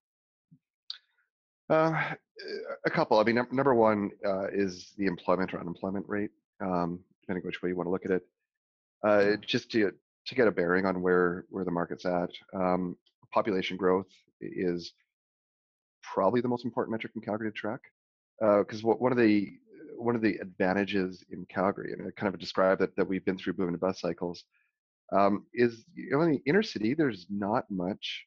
Uh, 1.69 2.15
a 2.85 2.91
couple. 2.91 3.19
I 3.19 3.25
mean, 3.25 3.35
number 3.35 3.75
one 3.75 4.11
uh, 4.25 4.47
is 4.53 4.93
the 4.99 5.07
employment 5.07 5.53
or 5.53 5.61
unemployment 5.61 6.07
rate, 6.09 6.31
um, 6.61 7.01
depending 7.23 7.45
which 7.45 7.63
way 7.63 7.71
you 7.71 7.77
want 7.77 7.87
to 7.87 7.91
look 7.91 8.05
at 8.05 8.13
it. 8.13 8.23
Uh, 9.03 9.37
just 9.45 9.71
to 9.73 9.93
to 10.27 10.35
get 10.35 10.49
a 10.49 10.51
bearing 10.51 10.87
on 10.87 11.03
where 11.03 11.45
where 11.51 11.65
the 11.65 11.71
market's 11.71 12.07
at. 12.07 12.31
Um, 12.55 12.97
population 13.33 13.77
growth 13.77 14.07
is 14.41 14.93
probably 16.03 16.41
the 16.41 16.49
most 16.49 16.65
important 16.65 16.93
metric 16.93 17.13
in 17.17 17.23
Calgary 17.23 17.51
to 17.51 17.53
track, 17.53 17.81
because 18.39 18.85
uh, 18.85 18.89
one 18.89 19.13
of 19.13 19.19
the 19.19 19.53
one 19.97 20.15
of 20.15 20.23
the 20.23 20.37
advantages 20.37 21.25
in 21.31 21.45
Calgary, 21.47 21.93
and 21.93 22.07
I 22.07 22.11
kind 22.21 22.33
of 22.33 22.39
described 22.39 22.81
that 22.81 22.95
that 22.97 23.09
we've 23.09 23.25
been 23.25 23.39
through 23.39 23.55
boom 23.55 23.69
and 23.69 23.81
bust 23.81 24.01
cycles, 24.01 24.45
um, 25.13 25.47
is 25.53 25.85
you 25.95 26.11
know, 26.13 26.21
in 26.23 26.33
the 26.33 26.43
inner 26.47 26.63
city 26.63 26.95
there's 26.95 27.27
not 27.29 27.65
much 27.71 28.25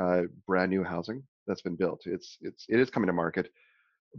uh, 0.00 0.22
brand 0.46 0.70
new 0.70 0.82
housing 0.82 1.22
that's 1.46 1.62
been 1.62 1.76
built. 1.76 2.02
It's 2.06 2.38
it's 2.40 2.66
it 2.68 2.80
is 2.80 2.90
coming 2.90 3.06
to 3.08 3.12
market, 3.12 3.50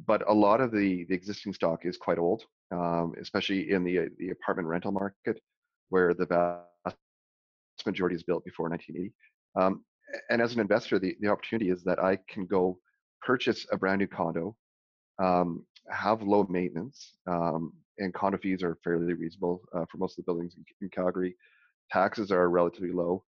but 0.06 0.28
a 0.30 0.34
lot 0.34 0.62
of 0.62 0.72
the 0.72 1.06
the 1.10 1.16
existing 1.16 1.54
stock 1.54 1.86
is 1.86 1.98
quite 1.98 2.18
old, 2.18 2.44
um, 2.72 3.14
especially 3.22 3.72
in 3.72 3.84
the 3.84 4.10
the 4.18 4.30
apartment 4.30 4.68
rental 4.68 4.92
market, 4.92 5.40
where 5.90 6.14
the 6.14 6.26
vast 6.26 6.98
majority 7.86 8.16
is 8.16 8.24
built 8.24 8.44
before 8.46 8.70
1980. 8.70 9.14
Um, 9.60 9.84
and 10.30 10.42
as 10.42 10.54
an 10.54 10.60
investor, 10.60 11.00
the, 11.00 11.16
the 11.20 11.28
opportunity 11.28 11.70
is 11.70 11.84
that 11.84 12.00
I 12.00 12.18
can 12.30 12.46
go 12.46 12.80
purchase 13.22 13.66
a 13.72 13.78
brand 13.78 14.00
new 14.00 14.08
condo, 14.08 14.56
um, 15.20 15.66
have 15.90 16.22
low 16.22 16.46
maintenance, 16.50 17.14
um, 17.28 17.74
and 17.98 18.14
condo 18.14 18.38
fees 18.38 18.64
are 18.64 18.78
fairly 18.84 19.14
reasonable 19.14 19.62
uh, 19.76 19.86
for 19.92 19.98
most 19.98 20.18
of 20.18 20.24
the 20.26 20.32
buildings 20.32 20.56
in, 20.56 20.64
in 20.82 20.90
Calgary. 20.90 21.36
Taxes 21.92 22.32
are 22.32 22.50
relatively 22.50 22.92
low, 22.92 23.24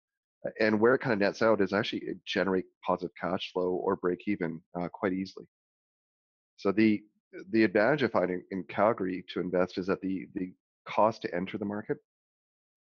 and 0.61 0.79
where 0.79 0.95
it 0.95 1.01
kind 1.01 1.13
of 1.13 1.19
nets 1.19 1.43
out 1.43 1.61
is 1.61 1.73
actually 1.73 2.03
generate 2.27 2.67
positive 2.85 3.15
cash 3.21 3.51
flow 3.53 3.71
or 3.71 3.97
break 3.97 4.21
even 4.27 4.61
uh, 4.79 4.89
quite 4.89 5.13
easily. 5.13 5.47
So 6.57 6.73
the 6.73 7.03
the 7.51 7.65
advantage 7.65 8.03
of 8.03 8.13
finding 8.13 8.43
in 8.51 8.65
Calgary 8.65 9.25
to 9.33 9.41
invest 9.41 9.79
is 9.79 9.87
that 9.87 10.01
the 10.01 10.27
the 10.35 10.53
cost 10.87 11.23
to 11.23 11.35
enter 11.35 11.59
the 11.59 11.65
market 11.65 11.99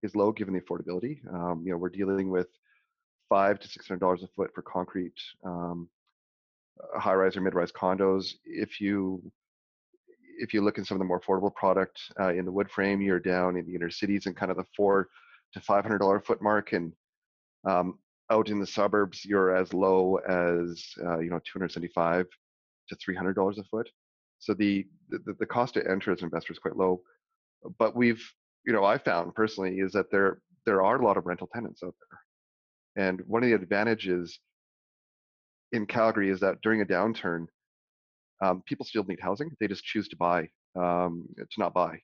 is 0.02 0.16
low 0.16 0.32
given 0.32 0.54
the 0.54 0.60
affordability. 0.60 1.20
Um, 1.32 1.62
you 1.64 1.70
know, 1.70 1.78
we're 1.78 1.90
dealing 1.90 2.30
with 2.30 2.48
five 3.28 3.60
to 3.60 3.68
six 3.68 3.86
hundred 3.86 4.00
dollars 4.00 4.22
a 4.22 4.28
foot 4.28 4.50
for 4.54 4.62
concrete 4.62 5.14
um, 5.44 5.88
uh, 6.82 6.98
high-rise 6.98 7.36
or 7.36 7.42
mid-rise 7.42 7.70
condos. 7.72 8.32
If 8.44 8.80
you 8.80 9.22
if 10.38 10.54
you 10.54 10.62
look 10.62 10.78
in 10.78 10.84
some 10.84 10.96
of 10.96 11.00
the 11.00 11.04
more 11.04 11.20
affordable 11.20 11.54
product 11.54 12.00
uh, 12.18 12.32
in 12.32 12.46
the 12.46 12.52
wood 12.52 12.70
frame, 12.70 13.00
you're 13.02 13.20
down 13.20 13.56
in 13.56 13.66
the 13.66 13.74
inner 13.74 13.90
cities 13.90 14.24
and 14.26 14.34
kind 14.34 14.50
of 14.50 14.56
the 14.56 14.64
four 14.74 15.08
to 15.52 15.60
five 15.60 15.84
hundred 15.84 15.98
dollar 15.98 16.20
foot 16.20 16.40
mark, 16.40 16.72
and 16.72 16.92
um, 17.68 17.98
out 18.30 18.48
in 18.48 18.60
the 18.60 18.66
suburbs, 18.66 19.24
you're 19.24 19.54
as 19.54 19.72
low 19.74 20.16
as 20.28 20.84
uh, 21.04 21.18
you 21.18 21.30
know 21.30 21.40
275 21.44 22.26
to 22.88 22.96
300 22.96 23.34
dollars 23.34 23.58
a 23.58 23.64
foot. 23.64 23.88
So 24.38 24.54
the, 24.54 24.86
the 25.08 25.34
the 25.38 25.46
cost 25.46 25.74
to 25.74 25.88
enter 25.88 26.12
as 26.12 26.20
an 26.20 26.26
investor 26.26 26.52
is 26.52 26.58
quite 26.58 26.76
low. 26.76 27.02
But 27.78 27.96
we've 27.96 28.22
you 28.66 28.72
know 28.72 28.84
I 28.84 28.98
found 28.98 29.34
personally 29.34 29.78
is 29.78 29.92
that 29.92 30.10
there 30.10 30.40
there 30.66 30.82
are 30.82 31.00
a 31.00 31.04
lot 31.04 31.16
of 31.16 31.26
rental 31.26 31.48
tenants 31.52 31.82
out 31.82 31.94
there, 32.96 33.06
and 33.08 33.20
one 33.26 33.42
of 33.42 33.48
the 33.48 33.54
advantages 33.54 34.38
in 35.72 35.86
Calgary 35.86 36.30
is 36.30 36.40
that 36.40 36.60
during 36.62 36.80
a 36.80 36.86
downturn, 36.86 37.46
um, 38.42 38.62
people 38.66 38.84
still 38.86 39.04
need 39.04 39.20
housing. 39.20 39.50
They 39.60 39.68
just 39.68 39.84
choose 39.84 40.08
to 40.08 40.16
buy 40.16 40.48
um, 40.76 41.26
to 41.36 41.58
not 41.58 41.74
buy. 41.74 42.00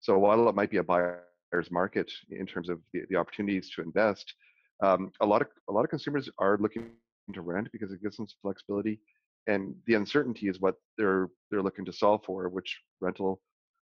So 0.00 0.18
while 0.18 0.48
it 0.48 0.54
might 0.54 0.70
be 0.70 0.78
a 0.78 0.82
buyer's 0.82 1.70
market 1.70 2.10
in 2.30 2.46
terms 2.46 2.68
of 2.68 2.80
the, 2.92 3.02
the 3.10 3.16
opportunities 3.16 3.70
to 3.74 3.82
invest, 3.82 4.32
um, 4.82 5.10
a 5.20 5.26
lot 5.26 5.42
of 5.42 5.48
a 5.68 5.72
lot 5.72 5.84
of 5.84 5.90
consumers 5.90 6.28
are 6.38 6.58
looking 6.58 6.90
to 7.34 7.42
rent 7.42 7.68
because 7.72 7.92
it 7.92 8.02
gives 8.02 8.16
them 8.16 8.26
some 8.26 8.38
flexibility, 8.42 8.98
and 9.46 9.74
the 9.86 9.94
uncertainty 9.94 10.48
is 10.48 10.60
what 10.60 10.76
they're 10.96 11.28
they're 11.50 11.62
looking 11.62 11.84
to 11.84 11.92
solve 11.92 12.22
for. 12.24 12.48
Which 12.48 12.78
rental 13.00 13.40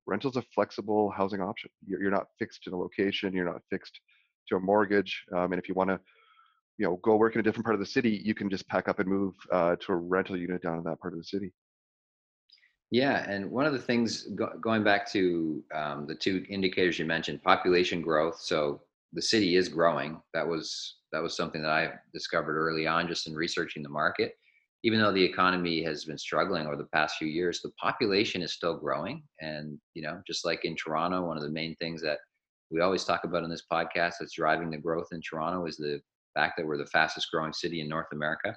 rental 0.07 0.31
is 0.31 0.37
a 0.37 0.43
flexible 0.53 1.11
housing 1.11 1.41
option. 1.41 1.69
You're, 1.85 2.01
you're 2.01 2.11
not 2.11 2.27
fixed 2.39 2.67
in 2.67 2.73
a 2.73 2.77
location. 2.77 3.33
You're 3.33 3.45
not 3.45 3.61
fixed 3.69 3.99
to 4.49 4.55
a 4.55 4.59
mortgage. 4.59 5.23
Um, 5.35 5.53
and 5.53 5.61
if 5.61 5.69
you 5.69 5.75
want 5.75 5.89
to, 5.91 5.99
you 6.77 6.85
know, 6.85 6.99
go 7.03 7.15
work 7.15 7.35
in 7.35 7.39
a 7.39 7.43
different 7.43 7.65
part 7.65 7.75
of 7.75 7.79
the 7.79 7.85
city, 7.85 8.21
you 8.23 8.33
can 8.33 8.49
just 8.49 8.67
pack 8.67 8.87
up 8.87 8.99
and 8.99 9.07
move 9.07 9.35
uh, 9.51 9.75
to 9.81 9.91
a 9.93 9.95
rental 9.95 10.37
unit 10.37 10.61
down 10.61 10.77
in 10.77 10.83
that 10.85 10.99
part 10.99 11.13
of 11.13 11.19
the 11.19 11.25
city. 11.25 11.53
Yeah, 12.91 13.29
and 13.29 13.51
one 13.51 13.67
of 13.67 13.73
the 13.73 13.79
things 13.79 14.23
go, 14.35 14.49
going 14.59 14.83
back 14.83 15.09
to 15.11 15.63
um, 15.75 16.07
the 16.07 16.15
two 16.15 16.43
indicators 16.49 16.97
you 16.97 17.05
mentioned, 17.05 17.43
population 17.43 18.01
growth. 18.01 18.39
So 18.39 18.81
the 19.13 19.21
city 19.21 19.55
is 19.55 19.69
growing. 19.69 20.21
That 20.33 20.47
was 20.47 20.97
that 21.11 21.23
was 21.23 21.35
something 21.35 21.61
that 21.63 21.71
I 21.71 21.93
discovered 22.13 22.57
early 22.57 22.85
on 22.85 23.07
just 23.07 23.27
in 23.27 23.33
researching 23.33 23.81
the 23.81 23.89
market. 23.89 24.33
Even 24.83 24.99
though 24.99 25.11
the 25.11 25.23
economy 25.23 25.83
has 25.83 26.05
been 26.05 26.17
struggling 26.17 26.65
over 26.65 26.77
the 26.77 26.85
past 26.93 27.17
few 27.17 27.27
years, 27.27 27.61
the 27.61 27.71
population 27.71 28.41
is 28.41 28.53
still 28.53 28.77
growing. 28.77 29.23
And 29.41 29.79
you 29.93 30.01
know, 30.01 30.21
just 30.27 30.45
like 30.45 30.65
in 30.65 30.75
Toronto, 30.75 31.25
one 31.25 31.37
of 31.37 31.43
the 31.43 31.49
main 31.49 31.75
things 31.75 32.01
that 32.03 32.19
we 32.71 32.81
always 32.81 33.03
talk 33.03 33.23
about 33.23 33.43
in 33.43 33.49
this 33.49 33.65
podcast 33.71 34.15
that's 34.19 34.35
driving 34.35 34.69
the 34.69 34.77
growth 34.77 35.07
in 35.11 35.21
Toronto 35.21 35.65
is 35.65 35.77
the 35.77 35.99
fact 36.35 36.53
that 36.57 36.65
we're 36.65 36.77
the 36.77 36.85
fastest 36.85 37.29
growing 37.33 37.53
city 37.53 37.81
in 37.81 37.89
North 37.89 38.07
America. 38.13 38.55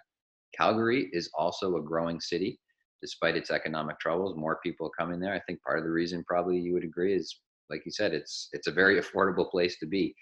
Calgary 0.55 1.09
is 1.13 1.31
also 1.35 1.77
a 1.77 1.83
growing 1.83 2.21
city 2.21 2.61
despite 3.01 3.37
its 3.37 3.51
economic 3.51 3.99
troubles. 3.99 4.37
More 4.37 4.61
people 4.63 4.87
are 4.87 5.03
coming 5.03 5.19
there. 5.19 5.35
I 5.35 5.41
think 5.41 5.61
part 5.63 5.79
of 5.79 5.85
the 5.85 5.91
reason 5.91 6.23
probably 6.25 6.59
you 6.59 6.73
would 6.75 6.85
agree 6.85 7.15
is 7.15 7.41
like 7.71 7.83
you 7.87 7.91
said, 7.91 8.13
it's 8.13 8.49
it's 8.53 8.67
a 8.67 8.73
very 8.73 9.01
affordable 9.01 9.51
place 9.51 9.79
to 9.79 9.87
be. 9.87 10.15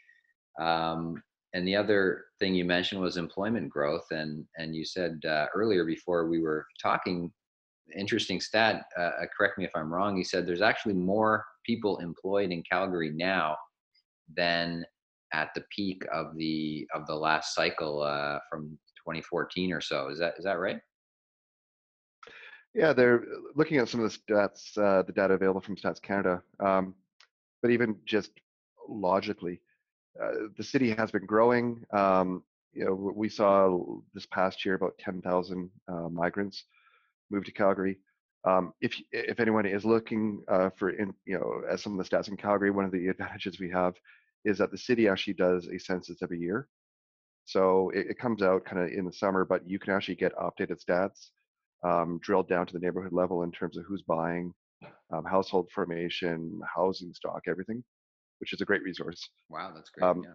Um, 0.60 1.22
and 1.52 1.66
the 1.66 1.74
other 1.74 2.26
thing 2.38 2.54
you 2.54 2.64
mentioned 2.64 3.00
was 3.00 3.16
employment 3.16 3.70
growth, 3.70 4.06
and 4.10 4.44
and 4.56 4.74
you 4.74 4.84
said 4.84 5.20
uh, 5.26 5.46
earlier 5.54 5.84
before 5.84 6.28
we 6.28 6.40
were 6.40 6.64
talking, 6.80 7.32
interesting 7.96 8.40
stat. 8.40 8.84
Uh, 8.96 9.10
uh, 9.22 9.26
correct 9.36 9.58
me 9.58 9.64
if 9.64 9.72
I'm 9.74 9.92
wrong. 9.92 10.16
You 10.16 10.24
said 10.24 10.46
there's 10.46 10.62
actually 10.62 10.94
more 10.94 11.44
people 11.66 11.98
employed 11.98 12.52
in 12.52 12.62
Calgary 12.70 13.10
now 13.10 13.56
than 14.36 14.84
at 15.32 15.50
the 15.54 15.64
peak 15.74 16.04
of 16.12 16.36
the 16.36 16.86
of 16.94 17.06
the 17.06 17.14
last 17.14 17.54
cycle 17.54 18.02
uh, 18.02 18.38
from 18.48 18.78
2014 18.98 19.72
or 19.72 19.80
so. 19.80 20.08
Is 20.08 20.18
that 20.20 20.34
is 20.38 20.44
that 20.44 20.60
right? 20.60 20.78
Yeah, 22.74 22.92
they're 22.92 23.24
looking 23.56 23.78
at 23.78 23.88
some 23.88 24.00
of 24.00 24.12
the 24.12 24.32
stats, 24.32 24.78
uh, 24.78 25.02
the 25.02 25.12
data 25.12 25.34
available 25.34 25.60
from 25.60 25.74
Stats 25.74 26.00
Canada. 26.00 26.40
Um, 26.60 26.94
but 27.62 27.72
even 27.72 27.96
just 28.06 28.30
logically, 28.88 29.60
uh, 30.22 30.48
the 30.56 30.64
city 30.64 30.90
has 30.90 31.10
been 31.10 31.26
growing. 31.26 31.84
Um, 31.92 32.42
you 32.72 32.84
know, 32.84 33.12
we 33.14 33.28
saw 33.28 33.84
this 34.14 34.26
past 34.26 34.64
year 34.64 34.74
about 34.74 34.98
10,000 34.98 35.70
uh, 35.88 36.08
migrants 36.08 36.64
move 37.30 37.44
to 37.44 37.52
Calgary. 37.52 37.98
Um, 38.44 38.72
if 38.80 38.96
if 39.12 39.38
anyone 39.38 39.66
is 39.66 39.84
looking 39.84 40.42
uh, 40.48 40.70
for, 40.78 40.90
in, 40.90 41.12
you 41.26 41.38
know, 41.38 41.62
as 41.70 41.82
some 41.82 41.98
of 41.98 42.04
the 42.04 42.16
stats 42.16 42.28
in 42.28 42.36
Calgary, 42.36 42.70
one 42.70 42.84
of 42.84 42.92
the 42.92 43.08
advantages 43.08 43.58
we 43.60 43.70
have 43.70 43.94
is 44.44 44.58
that 44.58 44.70
the 44.70 44.78
city 44.78 45.08
actually 45.08 45.34
does 45.34 45.68
a 45.68 45.78
census 45.78 46.22
every 46.22 46.38
year. 46.38 46.68
So 47.44 47.90
it, 47.90 48.06
it 48.10 48.18
comes 48.18 48.42
out 48.42 48.64
kind 48.64 48.82
of 48.82 48.88
in 48.90 49.04
the 49.04 49.12
summer, 49.12 49.44
but 49.44 49.68
you 49.68 49.78
can 49.78 49.92
actually 49.92 50.14
get 50.14 50.32
updated 50.36 50.82
stats 50.82 51.30
um, 51.82 52.18
drilled 52.22 52.48
down 52.48 52.66
to 52.66 52.72
the 52.72 52.78
neighborhood 52.78 53.12
level 53.12 53.42
in 53.42 53.52
terms 53.52 53.76
of 53.76 53.84
who's 53.86 54.02
buying, 54.02 54.54
um, 55.12 55.24
household 55.24 55.68
formation, 55.74 56.60
housing 56.74 57.12
stock, 57.12 57.42
everything 57.46 57.84
which 58.40 58.52
is 58.52 58.60
a 58.60 58.64
great 58.64 58.82
resource. 58.82 59.28
Wow, 59.48 59.72
that's 59.74 59.90
great. 59.90 60.06
Um, 60.06 60.22
yeah. 60.24 60.32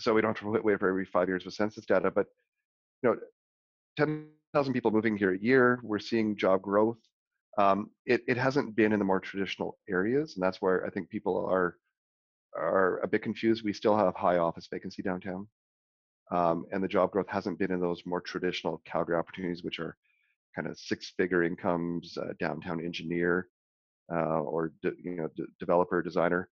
So 0.00 0.14
we 0.14 0.20
don't 0.20 0.36
have 0.36 0.52
to 0.52 0.60
wait 0.62 0.78
for 0.78 0.88
every 0.88 1.04
five 1.04 1.28
years 1.28 1.44
with 1.44 1.54
census 1.54 1.84
data, 1.84 2.10
but 2.10 2.26
you 3.02 3.10
know, 3.10 3.16
10,000 3.96 4.72
people 4.72 4.90
moving 4.90 5.16
here 5.16 5.34
a 5.34 5.38
year. 5.38 5.80
We're 5.82 5.98
seeing 5.98 6.36
job 6.36 6.62
growth. 6.62 6.98
Um, 7.58 7.90
it, 8.06 8.22
it 8.28 8.36
hasn't 8.36 8.76
been 8.76 8.92
in 8.92 9.00
the 9.00 9.04
more 9.04 9.18
traditional 9.18 9.76
areas, 9.88 10.36
and 10.36 10.42
that's 10.42 10.62
where 10.62 10.86
I 10.86 10.90
think 10.90 11.10
people 11.10 11.44
are 11.46 11.76
are 12.56 12.98
a 13.00 13.08
bit 13.08 13.22
confused. 13.22 13.62
We 13.64 13.72
still 13.72 13.96
have 13.96 14.14
high 14.14 14.38
office 14.38 14.68
vacancy 14.70 15.02
downtown, 15.02 15.48
um, 16.30 16.66
and 16.72 16.82
the 16.82 16.88
job 16.88 17.10
growth 17.10 17.28
hasn't 17.28 17.58
been 17.58 17.72
in 17.72 17.80
those 17.80 18.02
more 18.06 18.20
traditional 18.20 18.80
Calgary 18.84 19.16
opportunities, 19.16 19.64
which 19.64 19.80
are 19.80 19.96
kind 20.54 20.68
of 20.68 20.78
six-figure 20.78 21.42
incomes, 21.42 22.16
uh, 22.16 22.32
downtown 22.40 22.84
engineer, 22.84 23.48
uh, 24.12 24.40
or 24.40 24.72
de, 24.82 24.92
you 25.02 25.16
know 25.16 25.28
de- 25.36 25.46
developer 25.58 26.00
designer. 26.00 26.48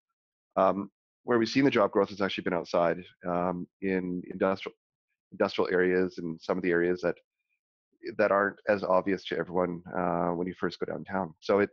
Um, 0.57 0.91
where 1.25 1.39
we've 1.39 1.49
seen 1.49 1.65
the 1.65 1.71
job 1.71 1.91
growth 1.91 2.11
has 2.11 2.21
actually 2.21 2.45
been 2.45 2.55
outside 2.55 2.99
um, 3.29 3.67
in 3.83 4.23
industrial 4.31 4.75
industrial 5.33 5.69
areas 5.73 6.19
and 6.19 6.41
some 6.41 6.57
of 6.57 6.63
the 6.63 6.71
areas 6.71 7.01
that 7.03 7.17
that 8.17 8.31
aren't 8.31 8.57
as 8.69 8.85
obvious 8.85 9.25
to 9.25 9.37
everyone 9.37 9.83
uh, 9.99 10.29
when 10.29 10.47
you 10.47 10.55
first 10.55 10.79
go 10.79 10.87
downtown. 10.87 11.35
So 11.41 11.59
it 11.59 11.71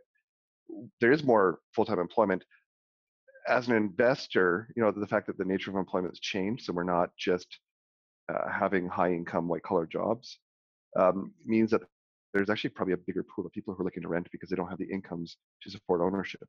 there 1.00 1.12
is 1.12 1.22
more 1.22 1.60
full-time 1.74 2.00
employment. 2.00 2.44
As 3.46 3.68
an 3.68 3.76
investor, 3.76 4.68
you 4.74 4.82
know 4.82 4.90
the 4.90 5.06
fact 5.06 5.26
that 5.28 5.38
the 5.38 5.44
nature 5.44 5.70
of 5.70 5.76
employment 5.76 6.12
has 6.12 6.20
changed, 6.20 6.64
so 6.64 6.72
we're 6.72 6.82
not 6.82 7.10
just 7.16 7.46
uh, 8.32 8.48
having 8.50 8.88
high-income 8.88 9.46
white-collar 9.46 9.86
jobs, 9.86 10.38
um, 10.98 11.32
means 11.44 11.70
that 11.70 11.82
there's 12.32 12.50
actually 12.50 12.70
probably 12.70 12.94
a 12.94 13.04
bigger 13.06 13.22
pool 13.22 13.46
of 13.46 13.52
people 13.52 13.74
who 13.74 13.82
are 13.82 13.84
looking 13.84 14.02
to 14.02 14.08
rent 14.08 14.26
because 14.32 14.48
they 14.48 14.56
don't 14.56 14.68
have 14.68 14.78
the 14.78 14.90
incomes 14.90 15.36
to 15.62 15.70
support 15.70 16.00
ownership. 16.00 16.48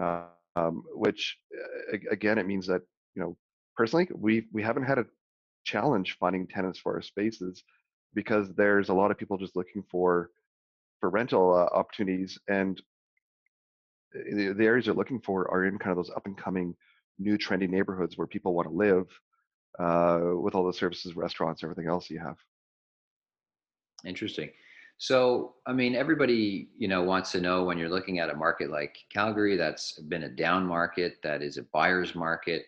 Uh, 0.00 0.22
um, 0.56 0.82
which 0.94 1.36
uh, 1.54 1.96
again, 2.10 2.38
it 2.38 2.46
means 2.46 2.66
that 2.66 2.82
you 3.14 3.22
know 3.22 3.36
personally 3.76 4.08
we 4.14 4.46
we 4.52 4.62
haven't 4.62 4.84
had 4.84 4.98
a 4.98 5.06
challenge 5.64 6.16
finding 6.18 6.46
tenants 6.46 6.78
for 6.78 6.94
our 6.94 7.02
spaces 7.02 7.62
because 8.14 8.48
there's 8.56 8.88
a 8.88 8.94
lot 8.94 9.10
of 9.10 9.18
people 9.18 9.36
just 9.36 9.56
looking 9.56 9.82
for 9.90 10.30
for 11.00 11.10
rental 11.10 11.54
uh, 11.54 11.76
opportunities 11.76 12.38
and 12.48 12.82
the, 14.12 14.52
the 14.52 14.64
areas 14.64 14.86
they're 14.86 14.94
looking 14.94 15.20
for 15.20 15.48
are 15.50 15.64
in 15.66 15.78
kind 15.78 15.92
of 15.92 15.96
those 15.96 16.14
up 16.14 16.26
and 16.26 16.36
coming 16.36 16.74
new 17.18 17.38
trendy 17.38 17.68
neighborhoods 17.68 18.16
where 18.16 18.26
people 18.26 18.54
want 18.54 18.68
to 18.68 18.74
live 18.74 19.06
uh, 19.78 20.20
with 20.34 20.54
all 20.54 20.66
the 20.66 20.72
services 20.72 21.14
restaurants 21.14 21.62
everything 21.62 21.86
else 21.86 22.10
you 22.10 22.18
have. 22.18 22.36
Interesting 24.04 24.50
so 25.00 25.54
i 25.66 25.72
mean 25.72 25.94
everybody 25.94 26.68
you 26.76 26.86
know 26.86 27.02
wants 27.02 27.32
to 27.32 27.40
know 27.40 27.64
when 27.64 27.78
you're 27.78 27.88
looking 27.88 28.18
at 28.18 28.28
a 28.28 28.36
market 28.36 28.70
like 28.70 28.98
calgary 29.10 29.56
that's 29.56 29.92
been 29.92 30.24
a 30.24 30.28
down 30.28 30.66
market 30.66 31.16
that 31.22 31.42
is 31.42 31.56
a 31.56 31.62
buyer's 31.72 32.14
market. 32.14 32.66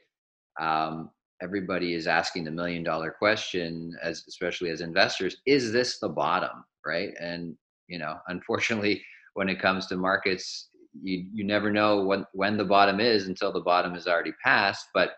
Um, 0.58 1.10
everybody 1.42 1.92
is 1.92 2.06
asking 2.06 2.44
the 2.44 2.50
million 2.50 2.82
dollar 2.82 3.10
question 3.10 3.94
as 4.02 4.24
especially 4.28 4.70
as 4.70 4.80
investors 4.80 5.36
is 5.44 5.72
this 5.72 5.98
the 5.98 6.08
bottom 6.08 6.64
right? 6.86 7.10
And 7.20 7.54
you 7.86 7.98
know 7.98 8.16
unfortunately 8.28 9.04
when 9.34 9.50
it 9.50 9.60
comes 9.60 9.86
to 9.88 9.96
markets 9.96 10.70
you 11.02 11.26
you 11.34 11.44
never 11.44 11.70
know 11.70 12.02
when 12.02 12.24
when 12.32 12.56
the 12.56 12.64
bottom 12.64 12.98
is 12.98 13.26
until 13.26 13.52
the 13.52 13.60
bottom 13.60 13.94
is 13.94 14.06
already 14.06 14.32
passed. 14.42 14.86
But 14.94 15.10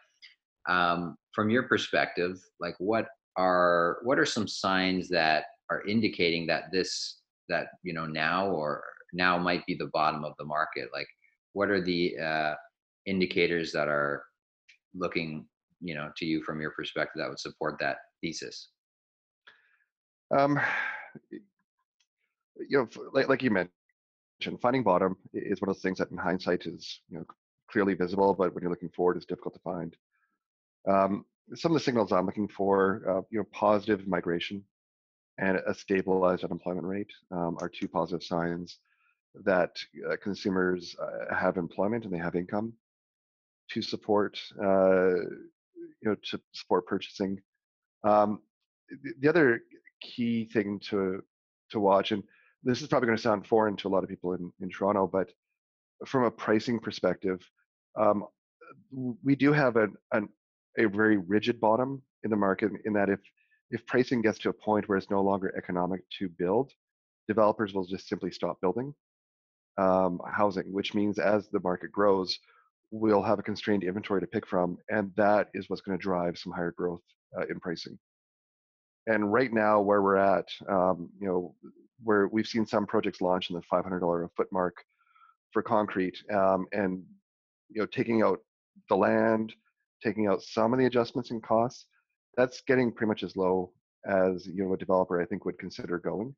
um, 0.68 1.16
from 1.32 1.48
your 1.48 1.64
perspective 1.64 2.40
like 2.58 2.74
what 2.78 3.06
are 3.36 3.98
what 4.02 4.18
are 4.18 4.26
some 4.26 4.48
signs 4.48 5.08
that 5.10 5.44
are 5.74 5.86
indicating 5.86 6.46
that 6.46 6.64
this 6.72 7.20
that 7.48 7.66
you 7.82 7.92
know 7.92 8.06
now 8.06 8.48
or 8.48 8.82
now 9.12 9.38
might 9.38 9.64
be 9.66 9.74
the 9.74 9.90
bottom 9.92 10.24
of 10.24 10.32
the 10.38 10.44
market 10.44 10.88
like 10.92 11.06
what 11.52 11.70
are 11.70 11.80
the 11.80 12.18
uh, 12.18 12.54
indicators 13.06 13.72
that 13.72 13.88
are 13.88 14.24
looking 14.94 15.46
you 15.80 15.94
know 15.94 16.10
to 16.16 16.24
you 16.24 16.42
from 16.42 16.60
your 16.60 16.70
perspective 16.70 17.20
that 17.20 17.28
would 17.28 17.38
support 17.38 17.76
that 17.80 17.96
thesis? 18.20 18.68
Um 20.36 20.58
you 22.68 22.78
know 22.78 22.88
like, 23.12 23.28
like 23.28 23.42
you 23.42 23.50
mentioned 23.50 24.60
finding 24.60 24.82
bottom 24.82 25.16
is 25.32 25.60
one 25.60 25.68
of 25.68 25.76
those 25.76 25.82
things 25.82 25.98
that 25.98 26.10
in 26.10 26.16
hindsight 26.16 26.66
is 26.66 27.00
you 27.08 27.18
know 27.18 27.24
clearly 27.70 27.94
visible 27.94 28.34
but 28.34 28.54
when 28.54 28.62
you're 28.62 28.70
looking 28.70 28.90
forward 28.90 29.16
it's 29.16 29.26
difficult 29.26 29.54
to 29.54 29.60
find. 29.60 29.96
Um, 30.86 31.24
some 31.54 31.72
of 31.72 31.74
the 31.74 31.84
signals 31.84 32.12
i'm 32.12 32.26
looking 32.26 32.48
for 32.48 33.02
uh, 33.08 33.22
you 33.30 33.38
know 33.38 33.46
positive 33.52 34.06
migration 34.06 34.62
and 35.38 35.58
a 35.66 35.74
stabilized 35.74 36.44
unemployment 36.44 36.86
rate 36.86 37.10
um, 37.30 37.56
are 37.60 37.68
two 37.68 37.88
positive 37.88 38.22
signs 38.22 38.78
that 39.44 39.76
uh, 40.08 40.16
consumers 40.22 40.94
uh, 41.00 41.34
have 41.34 41.56
employment 41.56 42.04
and 42.04 42.12
they 42.12 42.18
have 42.18 42.36
income 42.36 42.72
to 43.70 43.82
support 43.82 44.38
uh, 44.62 45.14
you 45.14 46.04
know 46.04 46.16
to 46.30 46.40
support 46.52 46.86
purchasing. 46.86 47.40
Um, 48.04 48.40
the 49.20 49.28
other 49.28 49.60
key 50.00 50.44
thing 50.44 50.80
to 50.90 51.22
to 51.70 51.80
watch, 51.80 52.12
and 52.12 52.22
this 52.62 52.82
is 52.82 52.88
probably 52.88 53.06
going 53.06 53.16
to 53.16 53.22
sound 53.22 53.46
foreign 53.46 53.76
to 53.76 53.88
a 53.88 53.90
lot 53.90 54.04
of 54.04 54.08
people 54.08 54.34
in, 54.34 54.52
in 54.60 54.68
Toronto, 54.68 55.08
but 55.10 55.30
from 56.06 56.24
a 56.24 56.30
pricing 56.30 56.78
perspective, 56.78 57.40
um, 57.98 58.24
we 59.22 59.34
do 59.34 59.52
have 59.52 59.76
an, 59.76 59.94
an, 60.12 60.28
a 60.78 60.84
very 60.86 61.16
rigid 61.16 61.60
bottom 61.60 62.02
in 62.22 62.30
the 62.30 62.36
market 62.36 62.70
in 62.84 62.92
that 62.92 63.08
if 63.08 63.20
if 63.70 63.86
pricing 63.86 64.22
gets 64.22 64.38
to 64.40 64.50
a 64.50 64.52
point 64.52 64.88
where 64.88 64.98
it's 64.98 65.10
no 65.10 65.22
longer 65.22 65.52
economic 65.56 66.02
to 66.18 66.28
build, 66.28 66.72
developers 67.28 67.72
will 67.72 67.86
just 67.86 68.08
simply 68.08 68.30
stop 68.30 68.60
building 68.60 68.94
um, 69.78 70.20
housing, 70.30 70.72
which 70.72 70.94
means 70.94 71.18
as 71.18 71.48
the 71.48 71.60
market 71.60 71.90
grows, 71.90 72.38
we'll 72.90 73.22
have 73.22 73.38
a 73.38 73.42
constrained 73.42 73.82
inventory 73.82 74.20
to 74.20 74.26
pick 74.26 74.46
from, 74.46 74.78
and 74.88 75.10
that 75.16 75.48
is 75.54 75.68
what's 75.68 75.82
going 75.82 75.98
to 75.98 76.02
drive 76.02 76.38
some 76.38 76.52
higher 76.52 76.72
growth 76.76 77.02
uh, 77.36 77.44
in 77.50 77.58
pricing. 77.60 77.98
And 79.06 79.32
right 79.32 79.52
now, 79.52 79.80
where 79.80 80.00
we're 80.00 80.16
at, 80.16 80.46
um, 80.68 81.10
you 81.20 81.26
know, 81.26 81.54
where 82.02 82.28
we've 82.28 82.46
seen 82.46 82.66
some 82.66 82.86
projects 82.86 83.20
launch 83.20 83.50
in 83.50 83.56
the 83.56 83.62
$500 83.62 84.24
a 84.24 84.28
foot 84.36 84.48
mark 84.52 84.76
for 85.52 85.62
concrete, 85.62 86.16
um, 86.32 86.66
and 86.72 87.02
you 87.70 87.80
know, 87.80 87.86
taking 87.86 88.22
out 88.22 88.38
the 88.88 88.96
land, 88.96 89.52
taking 90.02 90.26
out 90.26 90.42
some 90.42 90.72
of 90.72 90.78
the 90.78 90.86
adjustments 90.86 91.30
in 91.30 91.40
costs, 91.40 91.86
that's 92.36 92.60
getting 92.62 92.92
pretty 92.92 93.08
much 93.08 93.22
as 93.22 93.36
low 93.36 93.72
as 94.06 94.46
you 94.46 94.64
know 94.64 94.74
a 94.74 94.78
developer 94.78 95.20
I 95.20 95.26
think 95.26 95.44
would 95.44 95.58
consider 95.58 95.98
going. 95.98 96.34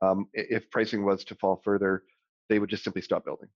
Um, 0.00 0.28
if 0.32 0.70
pricing 0.70 1.04
was 1.04 1.24
to 1.24 1.34
fall 1.34 1.60
further, 1.64 2.04
they 2.48 2.58
would 2.58 2.70
just 2.70 2.84
simply 2.84 3.02
stop 3.02 3.24
building. 3.24 3.48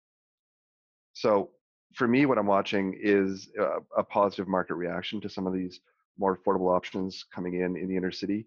So 1.15 1.51
for 1.95 2.09
me, 2.09 2.27
what 2.27 2.39
I'm 2.39 2.47
watching 2.47 2.99
is 3.01 3.51
a, 3.59 4.01
a, 4.01 4.05
positive 4.05 4.49
market 4.49 4.75
reaction 4.75 5.21
to 5.21 5.29
some 5.29 5.47
of 5.47 5.53
these 5.53 5.81
more 6.19 6.39
affordable 6.39 6.75
options 6.75 7.25
coming 7.35 7.61
in 7.61 7.77
in 7.77 7.89
the 7.89 7.97
inner 7.97 8.11
city. 8.11 8.47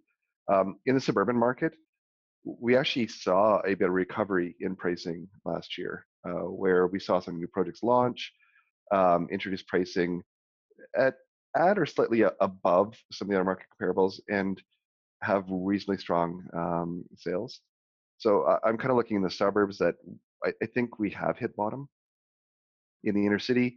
Um, 0.51 0.79
in 0.85 0.95
the 0.95 1.01
suburban 1.01 1.37
market, 1.37 1.75
we 2.43 2.75
actually 2.75 3.07
saw 3.07 3.59
a 3.65 3.75
bit 3.75 3.87
of 3.87 3.93
recovery 3.93 4.55
in 4.59 4.75
pricing 4.75 5.27
last 5.45 5.77
year, 5.77 6.05
uh, 6.27 6.49
where 6.49 6.87
we 6.87 6.99
saw 6.99 7.19
some 7.19 7.37
new 7.37 7.47
projects 7.47 7.81
launch, 7.81 8.31
um, 8.91 9.27
introduce 9.31 9.63
pricing 9.63 10.21
at 10.95 11.15
at 11.55 11.79
or 11.79 11.85
slightly 11.85 12.23
above 12.41 12.95
some 13.11 13.27
of 13.27 13.29
the 13.29 13.35
other 13.35 13.43
market 13.43 13.67
comparables, 13.79 14.19
and 14.29 14.61
have 15.21 15.45
reasonably 15.47 15.97
strong 15.97 16.43
um, 16.53 17.03
sales. 17.17 17.61
So 18.17 18.43
uh, 18.43 18.59
I'm 18.63 18.77
kind 18.77 18.91
of 18.91 18.97
looking 18.97 19.17
in 19.17 19.23
the 19.23 19.29
suburbs 19.29 19.77
that 19.79 19.95
I, 20.43 20.51
I 20.61 20.65
think 20.67 20.99
we 20.99 21.09
have 21.11 21.37
hit 21.37 21.55
bottom 21.55 21.89
in 23.03 23.15
the 23.15 23.25
inner 23.25 23.39
city. 23.39 23.75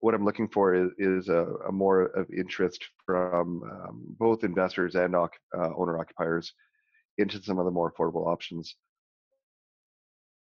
What 0.00 0.14
I'm 0.14 0.24
looking 0.24 0.48
for 0.48 0.74
is, 0.74 0.90
is 0.98 1.28
a, 1.28 1.46
a, 1.68 1.72
more 1.72 2.02
of 2.02 2.30
interest 2.30 2.84
from 3.04 3.62
um, 3.64 4.04
both 4.18 4.44
investors 4.44 4.94
and 4.94 5.14
uh, 5.14 5.28
owner 5.76 5.98
occupiers 5.98 6.52
into 7.18 7.42
some 7.42 7.58
of 7.58 7.64
the 7.64 7.70
more 7.70 7.92
affordable 7.92 8.28
options. 8.28 8.76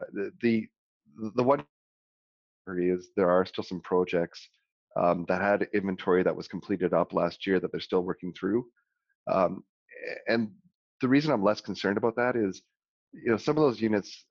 Uh, 0.03 0.07
the, 0.13 0.33
the, 0.43 0.67
the 1.37 1.43
one 1.43 1.65
is 2.69 3.11
there 3.17 3.31
are 3.31 3.47
still 3.47 3.63
some 3.63 3.81
projects 3.81 4.49
um, 4.97 5.25
that 5.29 5.41
had 5.41 5.69
inventory 5.75 6.23
that 6.23 6.37
was 6.37 6.49
completed 6.49 6.93
up 6.93 7.13
last 7.13 7.47
year 7.47 7.61
that 7.61 7.71
they're 7.71 7.81
still 7.81 8.03
working 8.03 8.33
through. 8.33 8.67
Um, 9.31 9.63
and 10.29 10.51
the 11.01 11.09
reason 11.09 11.33
I'm 11.33 11.43
less 11.45 11.61
concerned 11.61 11.99
about 11.99 12.17
that 12.17 12.37
is, 12.37 12.63
you 13.13 13.31
know, 13.31 13.37
some 13.37 13.57
of 13.57 13.63
those 13.63 13.81
units 13.81 14.25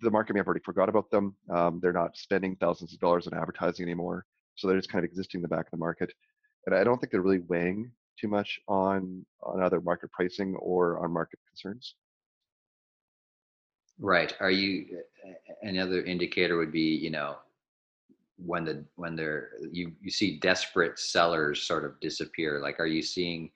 the 0.00 0.10
market 0.10 0.34
may 0.34 0.40
have 0.40 0.46
already 0.46 0.62
forgot 0.64 0.88
about 0.88 1.10
them. 1.10 1.36
Um, 1.54 1.78
they're 1.82 1.92
not 1.92 2.16
spending 2.16 2.56
thousands 2.56 2.92
of 2.92 3.00
dollars 3.00 3.26
on 3.26 3.34
advertising 3.34 3.84
anymore, 3.84 4.24
so 4.56 4.66
they're 4.66 4.76
just 4.76 4.90
kind 4.90 5.04
of 5.04 5.10
existing 5.10 5.38
in 5.38 5.42
the 5.42 5.48
back 5.48 5.66
of 5.66 5.70
the 5.70 5.76
market. 5.76 6.12
And 6.66 6.74
I 6.74 6.84
don't 6.84 6.98
think 6.98 7.12
they're 7.12 7.22
really 7.22 7.40
weighing 7.48 7.90
too 8.20 8.28
much 8.28 8.60
on 8.68 9.24
on 9.42 9.62
either 9.62 9.80
market 9.80 10.10
pricing 10.12 10.54
or 10.56 11.02
on 11.04 11.12
market 11.12 11.38
concerns. 11.48 11.94
Right. 13.98 14.34
Are 14.40 14.50
you 14.50 14.86
another 15.62 16.02
indicator 16.02 16.56
would 16.58 16.72
be 16.72 16.96
you 16.96 17.10
know 17.10 17.36
when 18.44 18.64
the 18.64 18.84
when 18.96 19.16
they're 19.16 19.50
you 19.70 19.92
you 20.00 20.10
see 20.10 20.38
desperate 20.38 20.98
sellers 20.98 21.62
sort 21.62 21.84
of 21.84 21.98
disappear. 22.00 22.60
Like, 22.60 22.80
are 22.80 22.86
you 22.86 23.02
seeing 23.02 23.50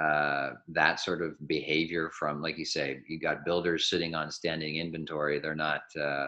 uh, 0.00 0.50
that 0.68 0.98
sort 0.98 1.22
of 1.22 1.34
behavior 1.46 2.10
from, 2.18 2.42
like 2.42 2.58
you 2.58 2.64
say, 2.64 3.00
you 3.08 3.20
got 3.20 3.44
builders 3.44 3.88
sitting 3.88 4.14
on 4.14 4.30
standing 4.30 4.76
inventory. 4.76 5.38
They're 5.38 5.54
not, 5.54 5.82
uh, 6.00 6.26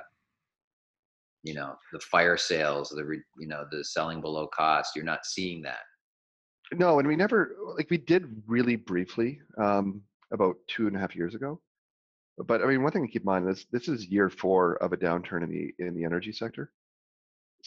you 1.42 1.54
know, 1.54 1.74
the 1.92 1.98
fire 2.00 2.36
sales, 2.36 2.90
the 2.90 3.04
you 3.38 3.48
know, 3.48 3.64
the 3.70 3.84
selling 3.84 4.20
below 4.20 4.46
cost. 4.46 4.94
You're 4.94 5.04
not 5.04 5.26
seeing 5.26 5.62
that. 5.62 5.80
No, 6.74 6.98
and 6.98 7.06
we 7.06 7.16
never 7.16 7.56
like 7.76 7.90
we 7.90 7.98
did 7.98 8.42
really 8.46 8.76
briefly 8.76 9.40
um, 9.60 10.02
about 10.32 10.56
two 10.68 10.86
and 10.86 10.96
a 10.96 10.98
half 10.98 11.14
years 11.14 11.34
ago. 11.34 11.60
But 12.38 12.62
I 12.62 12.66
mean, 12.66 12.82
one 12.82 12.92
thing 12.92 13.06
to 13.06 13.12
keep 13.12 13.22
in 13.22 13.26
mind 13.26 13.48
is 13.48 13.66
this 13.72 13.88
is 13.88 14.06
year 14.06 14.28
four 14.28 14.76
of 14.76 14.92
a 14.92 14.96
downturn 14.96 15.42
in 15.42 15.50
the 15.50 15.84
in 15.84 15.94
the 15.94 16.04
energy 16.04 16.32
sector. 16.32 16.72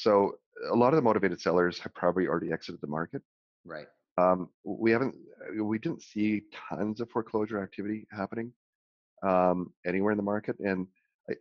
So 0.01 0.35
a 0.71 0.75
lot 0.75 0.93
of 0.93 0.97
the 0.97 1.01
motivated 1.01 1.41
sellers 1.41 1.79
have 1.79 1.93
probably 1.93 2.27
already 2.27 2.51
exited 2.51 2.79
the 2.81 2.87
market. 2.87 3.21
Right. 3.65 3.87
Um, 4.17 4.49
we 4.63 4.91
haven't 4.91 5.15
we 5.61 5.79
didn't 5.79 6.03
see 6.03 6.43
tons 6.69 6.99
of 6.99 7.09
foreclosure 7.09 7.61
activity 7.61 8.07
happening 8.11 8.51
um, 9.23 9.73
anywhere 9.85 10.11
in 10.11 10.17
the 10.17 10.23
market, 10.23 10.57
and 10.59 10.87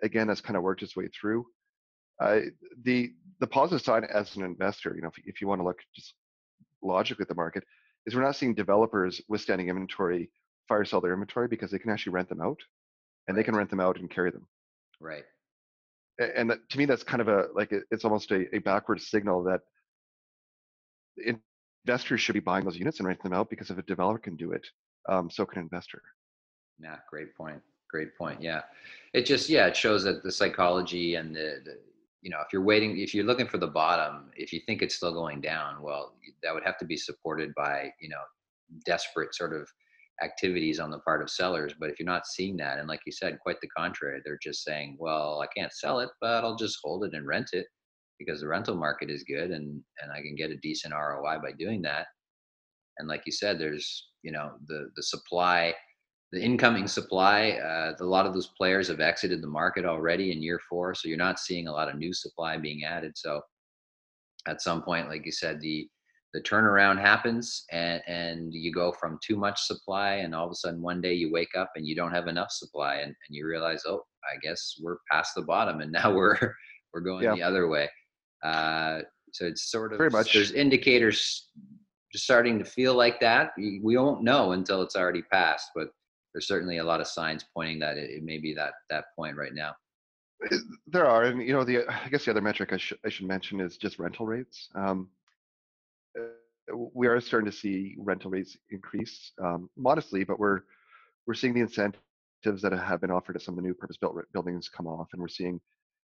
again, 0.03 0.29
that's 0.29 0.41
kind 0.41 0.57
of 0.57 0.63
worked 0.63 0.83
its 0.83 0.97
way 0.97 1.09
through. 1.09 1.47
Uh, 2.21 2.41
the 2.85 3.13
the 3.41 3.47
positive 3.47 3.85
side 3.85 4.05
as 4.05 4.37
an 4.37 4.43
investor, 4.43 4.93
you 4.95 5.03
know, 5.03 5.09
if, 5.09 5.25
if 5.25 5.41
you 5.41 5.49
want 5.49 5.61
to 5.61 5.65
look 5.65 5.79
just 5.95 6.15
logically 6.83 7.23
at 7.23 7.29
the 7.29 7.35
market, 7.35 7.65
is 8.07 8.15
we're 8.15 8.23
not 8.23 8.37
seeing 8.37 8.55
developers 8.55 9.21
with 9.29 9.41
standing 9.41 9.69
inventory 9.69 10.31
fire 10.69 10.85
sell 10.85 11.01
their 11.01 11.15
inventory 11.15 11.49
because 11.49 11.71
they 11.71 11.79
can 11.79 11.91
actually 11.91 12.13
rent 12.13 12.29
them 12.29 12.41
out, 12.41 12.61
and 13.27 13.37
right. 13.37 13.41
they 13.41 13.45
can 13.45 13.57
rent 13.57 13.71
them 13.71 13.81
out 13.81 13.99
and 13.99 14.11
carry 14.11 14.31
them. 14.31 14.47
Right. 15.01 15.25
And 16.19 16.51
that, 16.51 16.69
to 16.71 16.79
me, 16.79 16.85
that's 16.85 17.05
kind 17.05 17.21
of 17.21 17.29
a 17.29 17.47
like 17.55 17.73
it's 17.91 18.05
almost 18.05 18.31
a, 18.33 18.55
a 18.55 18.59
backward 18.59 19.01
signal 19.01 19.43
that 19.45 19.61
investors 21.87 22.21
should 22.21 22.33
be 22.33 22.41
buying 22.41 22.65
those 22.65 22.77
units 22.77 22.99
and 22.99 23.07
renting 23.07 23.31
them 23.31 23.39
out 23.39 23.51
because 23.51 23.71
if 23.71 23.79
a 23.79 23.83
developer 23.83 24.19
can 24.19 24.37
do 24.37 24.53
it, 24.53 24.67
um, 25.09 25.31
so 25.31 25.47
can 25.47 25.61
an 25.61 25.65
investor. 25.65 26.03
Yeah, 26.81 26.97
great 27.09 27.37
point. 27.37 27.61
Great 27.91 28.17
point. 28.17 28.43
Yeah, 28.43 28.63
it 29.13 29.27
just 29.27 29.49
yeah 29.49 29.67
it 29.67 29.77
shows 29.77 30.05
that 30.05 30.23
the 30.23 30.33
psychology 30.33 31.15
and 31.15 31.35
the, 31.35 31.61
the 31.65 31.79
you 32.21 32.31
know 32.31 32.41
if 32.41 32.49
you're 32.53 32.63
waiting 32.63 32.99
if 32.99 33.15
you're 33.15 33.25
looking 33.25 33.47
for 33.47 33.59
the 33.59 33.67
bottom 33.67 34.31
if 34.37 34.53
you 34.53 34.61
think 34.67 34.83
it's 34.83 34.95
still 34.95 35.13
going 35.13 35.41
down 35.41 35.81
well 35.81 36.15
that 36.43 36.53
would 36.53 36.65
have 36.65 36.77
to 36.79 36.85
be 36.85 36.97
supported 36.97 37.55
by 37.55 37.91
you 38.01 38.09
know 38.09 38.21
desperate 38.85 39.35
sort 39.35 39.55
of 39.55 39.69
activities 40.23 40.81
on 40.81 40.91
the 40.91 40.99
part 41.01 41.23
of 41.23 41.31
sellers 41.31 41.75
but 41.79 41.91
if 41.91 41.99
you're 41.99 42.07
not 42.07 42.27
seeing 42.27 42.57
that 42.57 42.79
and 42.79 42.89
like 42.89 43.01
you 43.07 43.13
said 43.13 43.39
quite 43.41 43.61
the 43.61 43.69
contrary 43.69 44.21
they're 44.25 44.39
just 44.43 44.65
saying 44.65 44.97
well 44.99 45.41
i 45.43 45.47
can't 45.57 45.73
sell 45.73 46.01
it 46.01 46.09
but 46.21 46.45
i'll 46.45 46.57
just 46.57 46.79
hold 46.83 47.05
it 47.05 47.15
and 47.15 47.27
rent 47.27 47.51
it 47.53 47.67
because 48.19 48.41
the 48.41 48.49
rental 48.49 48.75
market 48.75 49.11
is 49.11 49.25
good 49.25 49.51
and 49.51 49.81
and 50.03 50.13
i 50.13 50.21
can 50.21 50.35
get 50.35 50.51
a 50.51 50.57
decent 50.59 50.95
roi 50.95 51.39
by 51.39 51.53
doing 51.59 51.81
that 51.83 52.07
and 52.99 53.09
like 53.09 53.23
you 53.27 53.33
said 53.33 53.59
there's 53.59 54.09
you 54.23 54.33
know 54.33 54.53
the 54.67 54.91
the 54.97 55.03
supply 55.03 55.73
the 56.33 56.43
incoming 56.43 56.87
supply, 56.87 57.53
uh, 57.53 57.95
a 57.99 58.05
lot 58.05 58.27
of 58.27 58.35
those 58.35 58.49
players 58.49 58.89
have 58.89 59.01
exited 59.01 59.43
the 59.43 59.49
market 59.49 59.87
already 59.87 60.31
in 60.31 60.43
year 60.43 60.61
four, 60.69 60.95
so 60.95 61.09
you're 61.09 61.17
not 61.17 61.39
seeing 61.39 61.69
a 61.69 61.73
lot 61.73 61.89
of 61.89 61.97
new 61.97 62.13
supply 62.13 62.59
being 62.59 62.85
added. 62.85 63.17
So 63.17 63.41
at 64.47 64.61
some 64.61 64.83
point, 64.83 65.09
like 65.09 65.25
you 65.25 65.33
said, 65.33 65.61
the 65.61 65.89
the 66.35 66.41
turnaround 66.43 67.01
happens 67.01 67.65
and 67.73 68.03
and 68.07 68.53
you 68.53 68.73
go 68.73 68.93
from 68.93 69.19
too 69.23 69.37
much 69.37 69.63
supply 69.63 70.17
and 70.17 70.35
all 70.35 70.47
of 70.47 70.53
a 70.53 70.55
sudden 70.55 70.83
one 70.83 71.01
day 71.01 71.15
you 71.15 71.33
wake 71.33 71.55
up 71.57 71.71
and 71.77 71.87
you 71.87 71.95
don't 71.95 72.13
have 72.13 72.27
enough 72.27 72.51
supply 72.51 72.97
and, 72.97 73.07
and 73.07 73.31
you 73.31 73.47
realize 73.47 73.83
oh 73.87 74.03
i 74.25 74.37
guess 74.43 74.75
we're 74.83 74.99
past 75.11 75.35
the 75.35 75.43
bottom 75.43 75.81
and 75.81 75.93
now 75.93 76.13
we're 76.15 76.55
we're 76.93 77.01
going 77.01 77.25
yeah. 77.25 77.35
the 77.35 77.43
other 77.43 77.69
way 77.69 77.89
uh, 78.45 79.01
so 79.33 79.47
it's 79.47 79.71
sort 79.71 79.93
of 79.93 79.99
Very 79.99 80.11
much. 80.11 80.33
there's 80.33 80.53
indicators 80.53 81.49
just 82.13 82.25
starting 82.25 82.59
to 82.59 82.65
feel 82.65 82.95
like 82.95 83.19
that 83.21 83.51
we 83.59 83.97
won't 83.97 84.23
know 84.23 84.53
until 84.53 84.83
it's 84.83 84.97
already 84.97 85.23
passed 85.23 85.71
but 85.75 85.89
there's 86.39 86.47
certainly 86.47 86.79
a 86.79 86.85
lot 86.85 87.01
of 87.01 87.09
signs 87.09 87.45
pointing 87.55 87.79
that 87.81 87.97
it, 87.97 88.11
it 88.11 88.23
may 88.23 88.39
be 88.39 88.55
that 88.55 88.73
that 88.91 89.07
point 89.17 89.37
right 89.37 89.55
now. 89.55 89.75
There 90.87 91.05
are, 91.05 91.25
and 91.25 91.43
you 91.43 91.53
know, 91.53 91.65
the 91.65 91.85
I 91.89 92.09
guess 92.09 92.25
the 92.25 92.31
other 92.31 92.41
metric 92.41 92.73
I 92.73 92.77
should 92.77 92.99
I 93.05 93.09
should 93.09 93.27
mention 93.27 93.61
is 93.61 93.77
just 93.77 93.99
rental 93.99 94.25
rates. 94.25 94.69
Um, 94.77 95.09
we 96.75 97.07
are 97.07 97.21
starting 97.21 97.51
to 97.51 97.57
see 97.57 97.97
rental 97.99 98.31
rates 98.31 98.57
increase 98.71 99.33
um, 99.43 99.71
modestly, 99.77 100.25
but 100.25 100.39
we're 100.39 100.61
we're 101.27 101.35
seeing 101.35 101.55
the 101.55 101.61
incentives 101.61 102.63
that 102.63 102.73
have 102.73 103.01
been 103.01 103.11
offered 103.11 103.37
at 103.37 103.43
some 103.43 103.55
of 103.55 103.57
the 103.63 103.67
new 103.67 103.75
purpose-built 103.75 104.17
buildings 104.33 104.69
come 104.69 104.87
off, 104.87 105.09
and 105.13 105.21
we're 105.21 105.29
seeing 105.29 105.61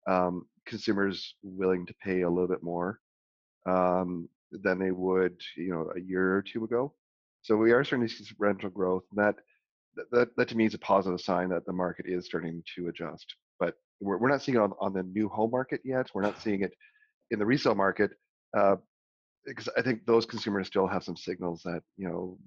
um, 0.08 0.46
consumers 0.66 1.36
willing 1.42 1.86
to 1.86 1.94
pay 2.04 2.22
a 2.22 2.30
little 2.30 2.48
bit 2.48 2.64
more 2.64 3.00
um, 3.68 4.30
than 4.52 4.80
they 4.80 4.92
would, 4.92 5.36
you 5.56 5.72
know, 5.72 5.92
a 5.96 6.00
year 6.00 6.36
or 6.36 6.42
two 6.42 6.64
ago. 6.64 6.94
So 7.42 7.56
we 7.56 7.72
are 7.72 7.84
starting 7.84 8.08
to 8.08 8.14
see 8.14 8.26
rental 8.38 8.70
growth, 8.70 9.04
and 9.12 9.20
that 9.26 9.36
that, 10.12 10.30
that 10.38 10.48
to 10.50 10.58
me 10.58 10.66
is 10.66 10.74
a 10.74 10.80
positive 10.80 11.22
sign 11.22 11.50
that 11.50 11.66
the 11.66 11.74
market 11.74 12.06
is 12.08 12.26
starting 12.26 12.64
to 12.76 12.88
adjust. 12.90 13.34
But 13.60 13.74
we're, 14.00 14.18
we're 14.18 14.30
not 14.30 14.44
seeing 14.44 14.58
it 14.58 14.62
on, 14.62 14.74
on 14.80 14.94
the 14.94 15.04
new 15.04 15.28
home 15.28 15.52
market 15.52 15.82
yet. 15.84 16.12
We're 16.14 16.22
not 16.22 16.40
seeing 16.42 16.62
it 16.62 16.74
in 17.32 17.40
the 17.40 17.46
resale 17.46 17.74
market 17.74 18.12
uh, 18.56 18.76
because 19.48 19.70
I 19.78 19.82
think 19.82 20.06
those 20.06 20.26
consumers 20.26 20.68
still 20.68 20.88
have 20.88 21.04
some 21.04 21.16
signals 21.16 21.62
that 21.64 21.82
you 21.98 22.08
know 22.08 22.38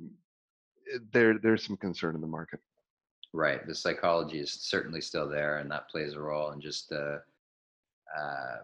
there 1.12 1.38
there's 1.38 1.64
some 1.64 1.76
concern 1.76 2.14
in 2.14 2.20
the 2.20 2.26
market. 2.26 2.60
Right. 3.32 3.64
The 3.66 3.74
psychology 3.74 4.40
is 4.40 4.52
certainly 4.52 5.00
still 5.00 5.28
there, 5.28 5.58
and 5.58 5.70
that 5.70 5.88
plays 5.88 6.14
a 6.14 6.20
role. 6.20 6.50
And 6.50 6.60
just 6.60 6.88
the 6.88 7.22
uh, 8.18 8.56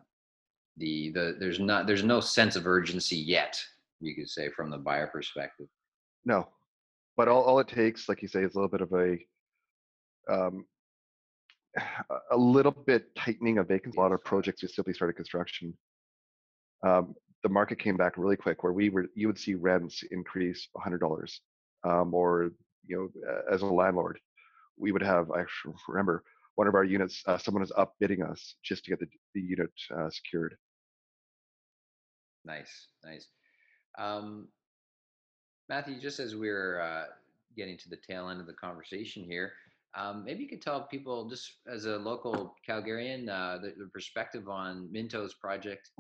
the 0.77 1.11
the 1.13 1.37
there's 1.39 1.61
not 1.61 1.87
there's 1.87 2.03
no 2.03 2.21
sense 2.21 2.57
of 2.57 2.67
urgency 2.67 3.17
yet. 3.17 3.61
You 4.01 4.15
could 4.15 4.29
say 4.29 4.51
from 4.51 4.71
the 4.71 4.79
buyer 4.79 5.07
perspective. 5.07 5.69
No, 6.25 6.49
but 7.17 7.29
all, 7.29 7.43
all 7.43 7.59
it 7.61 7.69
takes, 7.69 8.09
like 8.09 8.21
you 8.21 8.29
say, 8.29 8.43
is 8.43 8.55
a 8.55 8.59
little 8.59 8.69
bit 8.69 8.81
of 8.83 8.93
a 8.93 9.19
um, 10.29 10.67
a 12.31 12.37
little 12.37 12.73
bit 12.73 13.15
tightening 13.15 13.59
of 13.59 13.69
vacancy. 13.69 13.97
A 13.97 14.01
lot 14.01 14.13
of 14.13 14.23
projects 14.25 14.61
just 14.61 14.75
simply 14.75 14.93
started 14.93 15.15
construction. 15.15 15.77
Um, 16.85 17.15
the 17.47 17.53
market 17.53 17.79
came 17.79 17.97
back 17.97 18.19
really 18.19 18.37
quick, 18.37 18.65
where 18.65 18.73
we 18.73 18.91
were 18.91 19.07
you 19.15 19.29
would 19.29 19.39
see 19.39 19.55
rents 19.55 20.03
increase 20.11 20.69
hundred 20.77 20.99
dollars, 20.99 21.41
um, 21.85 22.13
or 22.13 22.51
you 22.89 22.97
know, 22.97 23.33
as 23.49 23.63
a 23.63 23.67
landlord, 23.67 24.19
we 24.77 24.91
would 24.91 25.03
have. 25.03 25.31
I 25.31 25.45
remember 25.89 26.25
one 26.57 26.67
of 26.67 26.75
our 26.75 26.83
units, 26.83 27.23
uh, 27.27 27.39
someone 27.39 27.61
was 27.61 27.73
up 27.77 27.95
bidding 28.01 28.23
us 28.23 28.57
just 28.65 28.85
to 28.85 28.91
get 28.91 28.99
the, 28.99 29.07
the 29.35 29.41
unit 29.41 29.71
uh, 29.97 30.11
secured. 30.11 30.57
Nice, 32.45 32.89
nice. 33.05 33.29
Um, 33.97 34.49
Matthew, 35.69 36.01
just 36.01 36.19
as 36.19 36.35
we're 36.35 36.81
uh, 36.81 37.05
getting 37.57 37.77
to 37.79 37.89
the 37.89 37.97
tail 37.97 38.29
end 38.29 38.41
of 38.41 38.47
the 38.47 38.55
conversation 38.55 39.23
here, 39.23 39.53
um, 39.95 40.25
maybe 40.25 40.43
you 40.43 40.49
could 40.49 40.63
tell 40.63 40.83
people, 40.83 41.29
just 41.29 41.53
as 41.71 41.85
a 41.85 41.97
local 41.97 42.57
Calgarian, 42.69 43.29
uh, 43.29 43.59
the, 43.59 43.75
the, 43.79 43.89
perspective 43.93 44.49
on 44.49 44.89
Minto's 44.91 45.35
project, 45.35 45.91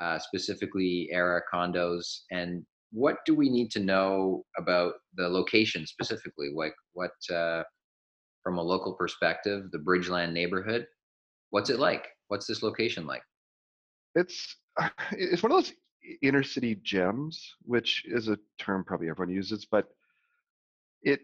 uh, 0.00 0.18
specifically 0.18 1.08
Era 1.12 1.40
condos, 1.52 2.20
and 2.30 2.64
what 2.92 3.16
do 3.26 3.34
we 3.34 3.48
need 3.48 3.70
to 3.72 3.80
know 3.80 4.44
about 4.56 4.94
the 5.16 5.28
location 5.28 5.86
specifically? 5.86 6.50
Like 6.54 6.74
what, 6.92 7.12
uh, 7.32 7.62
from 8.42 8.58
a 8.58 8.62
local 8.62 8.94
perspective, 8.94 9.70
the 9.72 9.78
Bridgeland 9.78 10.32
neighborhood, 10.32 10.86
what's 11.50 11.70
it 11.70 11.78
like? 11.78 12.06
What's 12.28 12.46
this 12.46 12.62
location 12.62 13.06
like? 13.06 13.22
It's 14.14 14.56
it's 15.12 15.42
one 15.42 15.52
of 15.52 15.58
those 15.58 15.72
inner 16.22 16.42
city 16.42 16.76
gems, 16.82 17.54
which 17.62 18.04
is 18.06 18.28
a 18.28 18.38
term 18.58 18.84
probably 18.84 19.08
everyone 19.08 19.34
uses, 19.34 19.66
but 19.70 19.88
it 21.02 21.20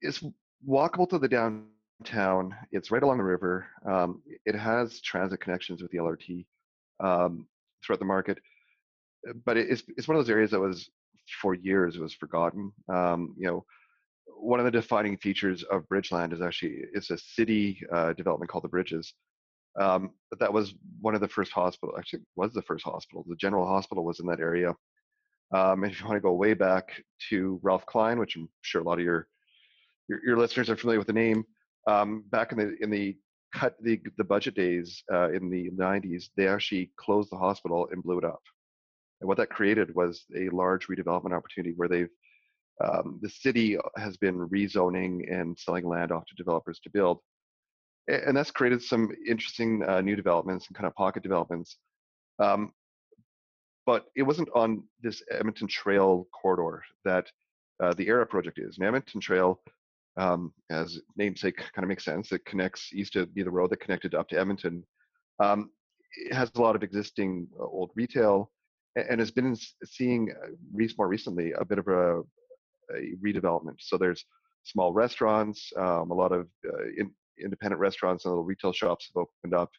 is 0.00 0.22
walkable 0.66 1.08
to 1.10 1.18
the 1.18 1.28
downtown. 1.28 2.54
It's 2.70 2.90
right 2.90 3.02
along 3.02 3.18
the 3.18 3.24
river. 3.24 3.66
Um, 3.86 4.22
it 4.46 4.54
has 4.54 5.00
transit 5.00 5.40
connections 5.40 5.82
with 5.82 5.90
the 5.90 5.98
LRT 5.98 6.46
um, 7.00 7.46
throughout 7.84 7.98
the 7.98 8.04
market, 8.04 8.38
but 9.44 9.56
it's 9.56 9.82
it's 9.96 10.08
one 10.08 10.16
of 10.16 10.24
those 10.24 10.30
areas 10.30 10.50
that 10.50 10.60
was 10.60 10.88
for 11.40 11.54
years 11.54 11.98
was 11.98 12.14
forgotten. 12.14 12.72
Um, 12.88 13.34
you 13.38 13.46
know, 13.46 13.64
one 14.36 14.60
of 14.60 14.64
the 14.64 14.70
defining 14.70 15.16
features 15.18 15.62
of 15.64 15.88
Bridgeland 15.88 16.32
is 16.32 16.42
actually 16.42 16.84
it's 16.92 17.10
a 17.10 17.18
city 17.18 17.80
uh, 17.92 18.12
development 18.14 18.50
called 18.50 18.64
the 18.64 18.68
Bridges, 18.68 19.14
um, 19.80 20.10
but 20.30 20.38
that 20.40 20.52
was 20.52 20.74
one 21.00 21.14
of 21.14 21.20
the 21.20 21.28
first 21.28 21.52
hospital. 21.52 21.94
Actually, 21.98 22.22
was 22.36 22.52
the 22.52 22.62
first 22.62 22.84
hospital. 22.84 23.24
The 23.28 23.36
General 23.36 23.66
Hospital 23.66 24.04
was 24.04 24.20
in 24.20 24.26
that 24.26 24.40
area. 24.40 24.74
Um, 25.54 25.84
and 25.84 25.92
if 25.92 26.00
you 26.00 26.06
want 26.06 26.16
to 26.16 26.20
go 26.20 26.32
way 26.32 26.54
back 26.54 27.02
to 27.28 27.60
Ralph 27.62 27.84
Klein, 27.84 28.18
which 28.18 28.36
I'm 28.36 28.48
sure 28.62 28.80
a 28.80 28.84
lot 28.84 28.98
of 28.98 29.04
your 29.04 29.28
your, 30.08 30.20
your 30.24 30.38
listeners 30.38 30.70
are 30.70 30.76
familiar 30.76 30.98
with 30.98 31.06
the 31.06 31.12
name, 31.12 31.44
um, 31.86 32.24
back 32.30 32.52
in 32.52 32.58
the 32.58 32.74
in 32.80 32.90
the 32.90 33.16
cut 33.52 33.74
the 33.82 34.00
the 34.16 34.24
budget 34.24 34.54
days 34.54 35.02
uh, 35.12 35.30
in 35.30 35.50
the 35.50 35.70
90s, 35.70 36.30
they 36.36 36.48
actually 36.48 36.90
closed 36.96 37.30
the 37.30 37.36
hospital 37.36 37.88
and 37.90 38.02
blew 38.02 38.18
it 38.18 38.24
up. 38.24 38.42
And 39.20 39.28
what 39.28 39.36
that 39.38 39.50
created 39.50 39.94
was 39.94 40.24
a 40.36 40.48
large 40.50 40.88
redevelopment 40.88 41.36
opportunity 41.36 41.74
where 41.76 41.88
they've 41.88 42.10
um, 42.82 43.20
the 43.22 43.28
city 43.28 43.76
has 43.96 44.16
been 44.16 44.48
rezoning 44.48 45.32
and 45.32 45.56
selling 45.58 45.86
land 45.86 46.10
off 46.10 46.24
to 46.26 46.34
developers 46.34 46.80
to 46.80 46.90
build 46.90 47.20
and 48.08 48.36
that's 48.36 48.50
created 48.50 48.82
some 48.82 49.10
interesting 49.28 49.82
uh, 49.88 50.00
new 50.00 50.16
developments 50.16 50.66
and 50.66 50.76
kind 50.76 50.86
of 50.86 50.94
pocket 50.94 51.22
developments. 51.22 51.76
Um, 52.38 52.72
but 53.86 54.06
it 54.16 54.22
wasn't 54.22 54.48
on 54.54 54.84
this 55.02 55.22
Edmonton 55.30 55.68
Trail 55.68 56.26
corridor 56.32 56.82
that 57.04 57.26
uh, 57.82 57.94
the 57.94 58.08
ERA 58.08 58.26
project 58.26 58.58
is. 58.58 58.76
And 58.76 58.86
Edmonton 58.86 59.20
Trail, 59.20 59.60
um, 60.16 60.52
as 60.70 61.00
namesake 61.16 61.56
kind 61.56 61.84
of 61.84 61.88
makes 61.88 62.04
sense, 62.04 62.32
it 62.32 62.44
connects 62.44 62.92
used 62.92 63.12
to 63.14 63.26
be 63.26 63.42
the 63.42 63.50
road 63.50 63.70
that 63.70 63.80
connected 63.80 64.14
up 64.14 64.28
to 64.28 64.38
Edmonton. 64.38 64.84
Um, 65.40 65.70
it 66.16 66.34
has 66.34 66.50
a 66.54 66.60
lot 66.60 66.76
of 66.76 66.82
existing 66.82 67.48
uh, 67.58 67.64
old 67.64 67.90
retail. 67.94 68.50
and 68.96 69.20
has 69.20 69.30
been 69.30 69.56
seeing 69.84 70.32
more 70.98 71.08
recently 71.08 71.52
a 71.52 71.64
bit 71.64 71.78
of 71.78 71.88
a, 71.88 72.20
a 72.94 73.16
redevelopment. 73.24 73.76
So 73.78 73.96
there's 73.96 74.24
small 74.64 74.92
restaurants, 74.92 75.72
um, 75.76 76.10
a 76.10 76.14
lot 76.14 76.32
of 76.32 76.46
uh, 76.66 76.84
in, 76.96 77.10
independent 77.42 77.80
restaurants 77.80 78.24
and 78.24 78.32
little 78.32 78.44
retail 78.44 78.72
shops 78.72 79.08
have 79.08 79.22
opened 79.22 79.54
up. 79.54 79.70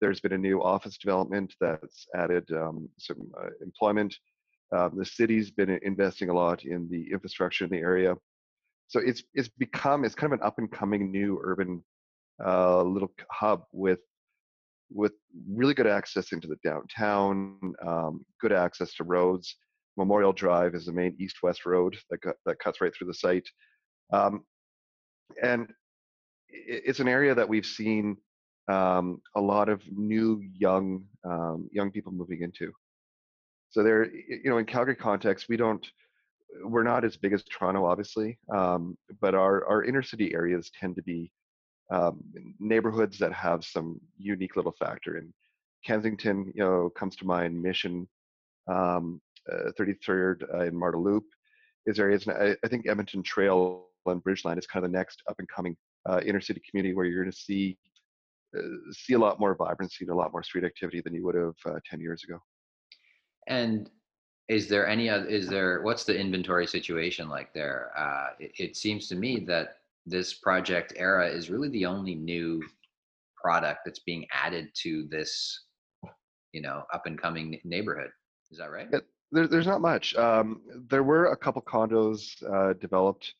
There's 0.00 0.20
been 0.20 0.32
a 0.32 0.38
new 0.38 0.62
office 0.62 0.96
development 0.98 1.54
that's 1.60 2.06
added 2.14 2.48
um, 2.52 2.88
some 2.98 3.30
uh, 3.38 3.50
employment. 3.62 4.14
Um, 4.74 4.92
the 4.96 5.04
city's 5.04 5.50
been 5.50 5.78
investing 5.82 6.30
a 6.30 6.34
lot 6.34 6.64
in 6.64 6.88
the 6.88 7.10
infrastructure 7.12 7.64
in 7.64 7.70
the 7.70 7.78
area. 7.78 8.14
So 8.90 9.00
it's 9.00 9.22
it's 9.34 9.48
become 9.48 10.04
it's 10.04 10.16
kind 10.16 10.32
of 10.32 10.40
an 10.40 10.46
up 10.46 10.58
and 10.58 10.70
coming 10.70 11.12
new 11.12 11.40
urban 11.42 11.82
uh, 12.44 12.82
little 12.82 13.12
hub 13.30 13.62
with 13.72 14.00
with 14.92 15.12
really 15.48 15.74
good 15.74 15.86
access 15.86 16.32
into 16.32 16.48
the 16.48 16.56
downtown, 16.64 17.56
um, 17.86 18.24
good 18.40 18.52
access 18.52 18.92
to 18.94 19.04
roads. 19.04 19.56
Memorial 19.96 20.32
Drive 20.32 20.74
is 20.74 20.86
the 20.86 20.92
main 20.92 21.14
east-west 21.20 21.66
road 21.66 21.96
that 22.10 22.18
that 22.46 22.58
cuts 22.58 22.80
right 22.80 22.92
through 22.92 23.06
the 23.06 23.14
site, 23.14 23.48
um, 24.12 24.44
and 25.40 25.68
it's 26.48 26.98
an 26.98 27.08
area 27.08 27.32
that 27.32 27.48
we've 27.48 27.66
seen 27.66 28.16
um, 28.68 29.20
a 29.36 29.40
lot 29.40 29.68
of 29.68 29.82
new 29.92 30.42
young 30.52 31.04
um, 31.24 31.68
young 31.72 31.92
people 31.92 32.10
moving 32.10 32.42
into. 32.42 32.72
So 33.70 33.84
there, 33.84 34.12
you 34.12 34.50
know, 34.50 34.58
in 34.58 34.66
Calgary 34.66 34.96
context, 34.96 35.46
we 35.48 35.56
don't, 35.56 35.86
we're 36.64 36.82
not 36.82 37.04
as 37.04 37.16
big 37.16 37.32
as 37.32 37.42
Toronto, 37.44 37.84
obviously, 37.84 38.38
um, 38.54 38.96
but 39.20 39.34
our 39.34 39.66
our 39.66 39.84
inner 39.84 40.02
city 40.02 40.34
areas 40.34 40.70
tend 40.78 40.96
to 40.96 41.02
be 41.02 41.30
um, 41.90 42.20
neighborhoods 42.58 43.18
that 43.18 43.32
have 43.32 43.64
some 43.64 44.00
unique 44.18 44.56
little 44.56 44.74
factor. 44.78 45.16
And 45.16 45.32
Kensington, 45.84 46.52
you 46.54 46.62
know, 46.62 46.90
comes 46.90 47.16
to 47.16 47.26
mind. 47.26 47.60
Mission, 47.60 48.08
um, 48.68 49.20
uh, 49.50 49.70
33rd 49.78 50.42
uh, 50.54 50.64
in 50.64 50.76
Marda 50.76 50.98
Loop 50.98 51.24
is 51.86 51.98
areas. 51.98 52.26
And 52.26 52.36
I, 52.36 52.56
I, 52.64 52.68
think 52.68 52.86
Edmonton 52.86 53.22
Trail 53.22 53.86
and 54.06 54.22
Bridgeland 54.22 54.58
is 54.58 54.66
kind 54.66 54.84
of 54.84 54.92
the 54.92 54.96
next 54.96 55.22
up 55.28 55.36
and 55.38 55.48
coming 55.48 55.76
uh, 56.08 56.20
inner 56.24 56.40
city 56.40 56.62
community 56.68 56.94
where 56.94 57.06
you're 57.06 57.22
going 57.22 57.32
to 57.32 57.36
see 57.36 57.76
uh, 58.56 58.62
see 58.92 59.14
a 59.14 59.18
lot 59.18 59.40
more 59.40 59.54
vibrancy 59.54 60.04
and 60.04 60.10
a 60.10 60.14
lot 60.14 60.32
more 60.32 60.42
street 60.42 60.64
activity 60.64 61.00
than 61.00 61.14
you 61.14 61.24
would 61.24 61.34
have 61.34 61.54
uh, 61.66 61.78
10 61.88 62.00
years 62.00 62.24
ago. 62.24 62.38
And 63.46 63.88
is 64.50 64.66
there 64.66 64.88
any 64.88 65.08
other, 65.08 65.26
is 65.26 65.48
there, 65.48 65.80
what's 65.82 66.02
the 66.02 66.18
inventory 66.18 66.66
situation 66.66 67.28
like 67.28 67.54
there? 67.54 67.92
Uh, 67.96 68.30
it, 68.40 68.52
it 68.58 68.76
seems 68.76 69.06
to 69.06 69.14
me 69.14 69.38
that 69.46 69.76
this 70.06 70.34
project 70.34 70.92
era 70.96 71.28
is 71.28 71.50
really 71.50 71.68
the 71.68 71.86
only 71.86 72.16
new 72.16 72.60
product 73.40 73.82
that's 73.84 74.00
being 74.00 74.26
added 74.32 74.68
to 74.74 75.06
this, 75.08 75.66
you 76.50 76.60
know, 76.60 76.82
up 76.92 77.06
and 77.06 77.16
coming 77.16 77.60
neighborhood. 77.62 78.10
Is 78.50 78.58
that 78.58 78.72
right? 78.72 78.88
Yeah, 78.92 78.98
there, 79.30 79.46
there's 79.46 79.68
not 79.68 79.80
much. 79.80 80.16
Um, 80.16 80.62
there 80.88 81.04
were 81.04 81.26
a 81.26 81.36
couple 81.36 81.62
condos 81.62 82.42
uh, 82.52 82.72
developed 82.72 83.34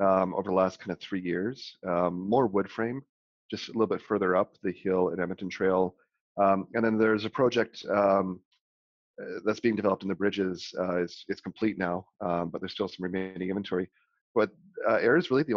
um, 0.00 0.32
over 0.34 0.48
the 0.48 0.56
last 0.56 0.80
kind 0.80 0.92
of 0.92 0.98
three 0.98 1.20
years, 1.20 1.76
um, 1.86 2.26
more 2.26 2.46
wood 2.46 2.70
frame, 2.70 3.02
just 3.50 3.68
a 3.68 3.72
little 3.72 3.86
bit 3.86 4.00
further 4.00 4.34
up 4.34 4.54
the 4.62 4.72
hill 4.72 5.10
at 5.12 5.20
Edmonton 5.20 5.50
Trail. 5.50 5.94
Um, 6.42 6.68
and 6.72 6.82
then 6.82 6.96
there's 6.96 7.26
a 7.26 7.30
project 7.30 7.84
um, 7.90 8.40
that's 9.44 9.60
being 9.60 9.76
developed 9.76 10.02
in 10.02 10.08
the 10.08 10.14
bridges. 10.14 10.72
Uh, 10.78 11.02
it's, 11.02 11.24
it's 11.28 11.40
complete 11.40 11.78
now, 11.78 12.06
um, 12.20 12.50
but 12.50 12.60
there's 12.60 12.72
still 12.72 12.88
some 12.88 13.04
remaining 13.04 13.48
inventory. 13.48 13.88
But 14.34 14.50
uh, 14.88 14.96
Era 14.96 15.18
is 15.18 15.30
really 15.30 15.42
the 15.42 15.54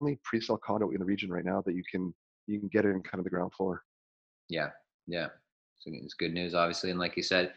only 0.00 0.18
pre-sale 0.24 0.58
condo 0.58 0.90
in 0.90 0.98
the 0.98 1.04
region 1.04 1.30
right 1.30 1.44
now 1.44 1.62
that 1.66 1.74
you 1.74 1.82
can 1.90 2.14
you 2.46 2.58
can 2.58 2.68
get 2.68 2.84
in 2.84 3.02
kind 3.02 3.18
of 3.18 3.24
the 3.24 3.30
ground 3.30 3.52
floor. 3.52 3.82
Yeah, 4.48 4.70
yeah, 5.06 5.28
so 5.78 5.90
it's 5.92 6.14
good 6.14 6.32
news, 6.32 6.54
obviously, 6.54 6.90
and 6.90 6.98
like 6.98 7.16
you 7.16 7.22
said, 7.22 7.52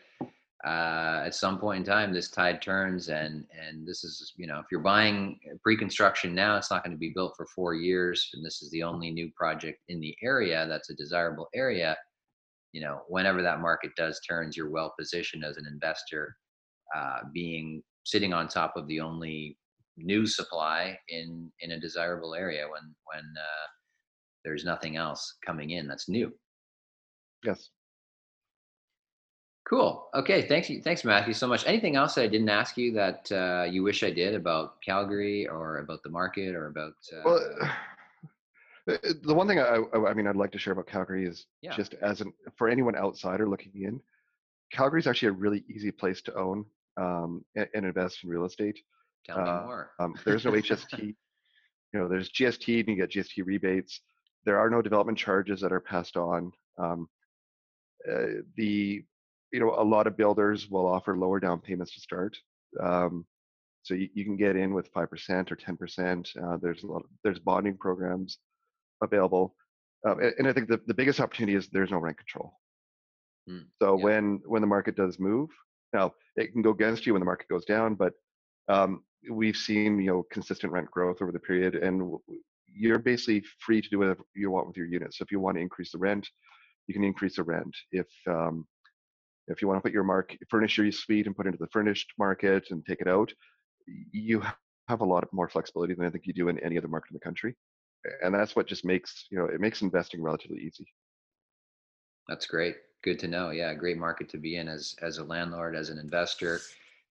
uh, 0.65 1.23
at 1.25 1.33
some 1.33 1.57
point 1.57 1.79
in 1.79 1.83
time 1.83 2.13
this 2.13 2.29
tide 2.29 2.61
turns 2.61 3.09
and 3.09 3.45
and 3.59 3.87
this 3.87 4.03
is 4.03 4.33
you 4.37 4.45
know 4.45 4.59
if 4.59 4.65
you're 4.71 4.79
buying 4.79 5.39
pre-construction 5.63 6.35
now 6.35 6.55
it's 6.55 6.69
not 6.69 6.83
going 6.83 6.91
to 6.91 6.99
be 6.99 7.11
built 7.15 7.33
for 7.35 7.47
four 7.47 7.73
years 7.73 8.29
and 8.33 8.45
this 8.45 8.61
is 8.61 8.69
the 8.69 8.83
only 8.83 9.09
new 9.09 9.31
project 9.35 9.79
in 9.87 9.99
the 9.99 10.15
area 10.21 10.67
that's 10.67 10.91
a 10.91 10.95
desirable 10.95 11.49
area 11.55 11.97
you 12.71 12.81
know 12.81 13.01
whenever 13.07 13.41
that 13.41 13.61
market 13.61 13.91
does 13.95 14.19
turns 14.21 14.55
you're 14.55 14.69
well 14.69 14.93
positioned 14.97 15.43
as 15.43 15.57
an 15.57 15.65
investor 15.71 16.35
uh, 16.95 17.19
being 17.33 17.81
sitting 18.03 18.33
on 18.33 18.47
top 18.47 18.73
of 18.75 18.87
the 18.87 18.99
only 18.99 19.57
new 19.97 20.25
supply 20.25 20.97
in 21.09 21.51
in 21.61 21.71
a 21.71 21.79
desirable 21.79 22.33
area 22.33 22.63
when 22.63 22.95
when 23.13 23.23
uh, 23.37 23.67
there's 24.43 24.65
nothing 24.65 24.95
else 24.95 25.37
coming 25.45 25.71
in 25.71 25.87
that's 25.87 26.09
new 26.09 26.31
yes 27.45 27.69
Cool. 29.69 30.09
Okay. 30.13 30.41
Thanks. 30.49 30.69
Thanks, 30.83 31.05
Matthew, 31.05 31.33
so 31.33 31.47
much. 31.47 31.65
Anything 31.65 31.95
else 31.95 32.15
that 32.15 32.23
I 32.23 32.27
didn't 32.27 32.49
ask 32.49 32.77
you 32.77 32.91
that 32.91 33.31
uh, 33.31 33.63
you 33.69 33.83
wish 33.83 34.03
I 34.03 34.11
did 34.11 34.35
about 34.35 34.81
Calgary 34.81 35.47
or 35.47 35.77
about 35.77 36.03
the 36.03 36.09
market 36.09 36.55
or 36.55 36.67
about? 36.67 36.95
Uh... 37.13 37.21
Well, 37.23 37.71
the 38.87 39.33
one 39.33 39.47
thing 39.47 39.59
I, 39.59 39.79
I 39.93 40.13
mean, 40.13 40.27
I'd 40.27 40.35
like 40.35 40.51
to 40.51 40.59
share 40.59 40.73
about 40.73 40.87
Calgary 40.87 41.25
is 41.25 41.45
yeah. 41.61 41.75
just 41.75 41.93
as 41.95 42.21
an 42.21 42.33
for 42.57 42.69
anyone 42.69 42.95
outsider 42.95 43.47
looking 43.47 43.71
in, 43.75 44.01
Calgary 44.71 44.99
is 44.99 45.07
actually 45.07 45.29
a 45.29 45.33
really 45.33 45.63
easy 45.69 45.91
place 45.91 46.21
to 46.23 46.35
own 46.35 46.65
um, 46.97 47.43
and, 47.55 47.67
and, 47.73 47.85
invest 47.85 48.23
in 48.23 48.29
real 48.29 48.45
estate. 48.45 48.79
Tell 49.25 49.37
me 49.37 49.49
uh, 49.49 49.63
more. 49.63 49.91
um, 49.99 50.15
there's 50.25 50.45
no 50.45 50.51
HST. 50.51 50.99
you 51.93 51.99
know, 51.99 52.07
there's 52.07 52.31
GST 52.31 52.79
and 52.79 52.89
you 52.89 52.95
get 52.95 53.11
GST 53.11 53.45
rebates. 53.45 54.01
There 54.45 54.59
are 54.59 54.69
no 54.69 54.81
development 54.81 55.17
charges 55.17 55.61
that 55.61 55.71
are 55.71 55.79
passed 55.79 56.17
on. 56.17 56.51
Um, 56.77 57.07
uh, 58.09 58.41
the 58.57 59.03
you 59.51 59.59
know, 59.59 59.75
a 59.77 59.83
lot 59.83 60.07
of 60.07 60.17
builders 60.17 60.69
will 60.69 60.87
offer 60.87 61.17
lower 61.17 61.39
down 61.39 61.59
payments 61.59 61.93
to 61.93 61.99
start. 61.99 62.37
Um, 62.81 63.25
so 63.83 63.93
you, 63.93 64.07
you, 64.13 64.23
can 64.23 64.37
get 64.37 64.55
in 64.55 64.73
with 64.73 64.93
5% 64.93 65.51
or 65.51 65.55
10%. 65.55 66.37
Uh, 66.37 66.57
there's 66.61 66.83
a 66.83 66.87
lot 66.87 67.03
of, 67.03 67.09
there's 67.23 67.39
bonding 67.39 67.75
programs 67.75 68.37
available. 69.01 69.55
Um, 70.07 70.19
and, 70.19 70.33
and, 70.39 70.47
I 70.47 70.53
think 70.53 70.67
the, 70.67 70.79
the 70.87 70.93
biggest 70.93 71.19
opportunity 71.19 71.55
is 71.55 71.69
there's 71.69 71.91
no 71.91 71.97
rent 71.97 72.17
control. 72.17 72.53
Mm, 73.49 73.65
so 73.81 73.97
yeah. 73.97 74.03
when, 74.03 74.41
when 74.45 74.61
the 74.61 74.67
market 74.67 74.95
does 74.95 75.19
move, 75.19 75.49
now 75.93 76.13
it 76.35 76.51
can 76.53 76.61
go 76.61 76.71
against 76.71 77.05
you 77.05 77.13
when 77.13 77.19
the 77.19 77.25
market 77.25 77.47
goes 77.49 77.65
down, 77.65 77.95
but 77.95 78.13
um, 78.67 79.03
we've 79.29 79.57
seen, 79.57 79.99
you 79.99 80.11
know, 80.11 80.25
consistent 80.31 80.73
rent 80.73 80.89
growth 80.89 81.21
over 81.21 81.31
the 81.31 81.39
period 81.39 81.75
and 81.75 82.17
you're 82.73 82.99
basically 82.99 83.43
free 83.59 83.81
to 83.81 83.89
do 83.89 83.99
whatever 83.99 84.23
you 84.33 84.49
want 84.49 84.67
with 84.67 84.77
your 84.77 84.87
units. 84.87 85.17
So 85.17 85.23
if 85.23 85.31
you 85.31 85.39
want 85.39 85.57
to 85.57 85.61
increase 85.61 85.91
the 85.91 85.97
rent, 85.97 86.27
you 86.87 86.93
can 86.93 87.03
increase 87.03 87.35
the 87.35 87.43
rent. 87.43 87.75
If 87.91 88.07
um, 88.27 88.65
if 89.47 89.61
you 89.61 89.67
want 89.67 89.79
to 89.79 89.81
put 89.81 89.93
your 89.93 90.03
mark, 90.03 90.35
furnish 90.49 90.77
your 90.77 90.91
suite 90.91 91.27
and 91.27 91.35
put 91.35 91.45
into 91.45 91.57
the 91.57 91.67
furnished 91.67 92.13
market 92.17 92.67
and 92.71 92.85
take 92.85 93.01
it 93.01 93.07
out, 93.07 93.33
you 94.11 94.41
have 94.87 95.01
a 95.01 95.05
lot 95.05 95.27
more 95.31 95.49
flexibility 95.49 95.93
than 95.93 96.05
I 96.05 96.09
think 96.09 96.25
you 96.25 96.33
do 96.33 96.49
in 96.49 96.59
any 96.59 96.77
other 96.77 96.87
market 96.87 97.11
in 97.11 97.15
the 97.15 97.19
country. 97.19 97.55
And 98.23 98.33
that's 98.33 98.55
what 98.55 98.67
just 98.67 98.85
makes, 98.85 99.27
you 99.29 99.37
know, 99.37 99.45
it 99.45 99.61
makes 99.61 99.81
investing 99.81 100.21
relatively 100.21 100.59
easy. 100.59 100.87
That's 102.27 102.45
great. 102.45 102.77
Good 103.03 103.19
to 103.19 103.27
know. 103.27 103.51
Yeah, 103.51 103.73
great 103.73 103.97
market 103.97 104.29
to 104.29 104.37
be 104.37 104.57
in 104.57 104.67
as 104.67 104.95
as 105.01 105.17
a 105.17 105.23
landlord, 105.23 105.75
as 105.75 105.89
an 105.89 105.97
investor. 105.97 106.59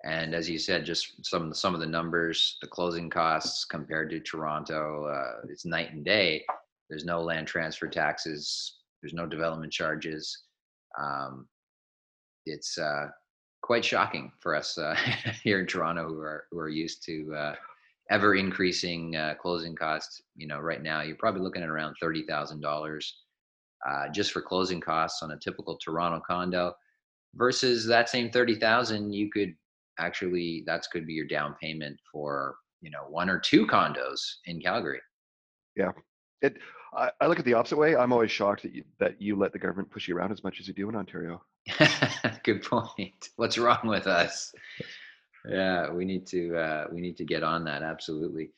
And 0.05 0.35
as 0.35 0.48
you 0.48 0.59
said, 0.59 0.87
just 0.87 1.26
some 1.26 1.53
some 1.53 1.74
of 1.74 1.81
the 1.81 1.87
numbers, 1.87 2.57
the 2.61 2.68
closing 2.68 3.11
costs 3.11 3.64
compared 3.64 4.11
to 4.11 4.20
Toronto, 4.20 5.07
uh, 5.07 5.46
it's 5.48 5.66
night 5.66 5.92
and 5.92 6.05
day. 6.05 6.44
There's 6.88 7.05
no 7.05 7.20
land 7.20 7.46
transfer 7.46 7.88
taxes. 7.88 8.79
There's 9.03 9.14
no 9.14 9.26
development 9.26 9.72
charges. 9.72 10.44
Um, 10.98 11.46
it's 12.46 12.79
uh, 12.79 13.09
quite 13.62 13.85
shocking 13.85 14.33
for 14.40 14.55
us 14.55 14.79
uh, 14.79 14.94
here 15.44 15.61
in 15.61 15.66
Toronto 15.66 16.09
who 16.09 16.20
are 16.20 16.44
who 16.50 16.59
are 16.59 16.68
used 16.68 17.05
to 17.05 17.35
uh, 17.35 17.55
ever 18.11 18.35
increasing 18.35 19.16
uh, 19.16 19.35
closing 19.40 19.75
costs. 19.75 20.23
You 20.37 20.46
know, 20.46 20.59
right 20.59 20.83
now 20.83 21.03
you're 21.03 21.16
probably 21.16 21.42
looking 21.42 21.62
at 21.62 21.68
around 21.68 21.96
thirty 22.01 22.25
thousand 22.27 22.64
uh, 22.64 22.68
dollars 22.68 23.14
just 24.12 24.33
for 24.33 24.42
closing 24.42 24.81
costs 24.81 25.23
on 25.23 25.31
a 25.33 25.38
typical 25.38 25.79
Toronto 25.79 26.20
condo, 26.27 26.75
versus 27.35 27.87
that 27.87 28.09
same 28.09 28.31
thirty 28.31 28.57
thousand 28.57 29.12
you 29.12 29.31
could 29.31 29.55
actually 29.99 30.64
that's 30.66 30.88
could 30.88 31.07
be 31.07 31.12
your 31.12 31.27
down 31.27 31.55
payment 31.61 31.99
for 32.11 32.57
you 32.81 32.90
know 32.90 33.05
one 33.09 33.31
or 33.31 33.38
two 33.38 33.66
condos 33.66 34.20
in 34.46 34.61
Calgary. 34.61 35.01
Yeah, 35.77 35.92
it. 36.42 36.57
I, 36.92 37.11
I 37.20 37.29
look 37.29 37.38
at 37.38 37.44
the 37.44 37.55
opposite 37.55 37.77
way. 37.77 37.94
I'm 37.94 38.12
always 38.12 38.33
shocked 38.33 38.62
that 38.62 38.75
you, 38.75 38.83
that 38.99 39.23
you 39.23 39.37
let 39.37 39.53
the 39.53 39.61
government 39.61 39.90
push 39.90 40.09
you 40.09 40.16
around 40.16 40.33
as 40.33 40.42
much 40.42 40.59
as 40.59 40.66
you 40.66 40.75
do 40.75 40.88
in 40.88 40.96
Ontario. 40.96 41.40
Good 42.42 42.64
point. 42.64 43.29
What's 43.37 43.59
wrong 43.59 43.81
with 43.85 44.09
us? 44.09 44.53
Yeah, 45.48 45.90
we 45.90 46.05
need 46.05 46.26
to 46.29 46.57
uh, 46.57 46.85
we 46.92 47.00
need 47.00 47.16
to 47.18 47.24
get 47.24 47.42
on 47.42 47.64
that. 47.64 47.83
Absolutely. 47.83 48.50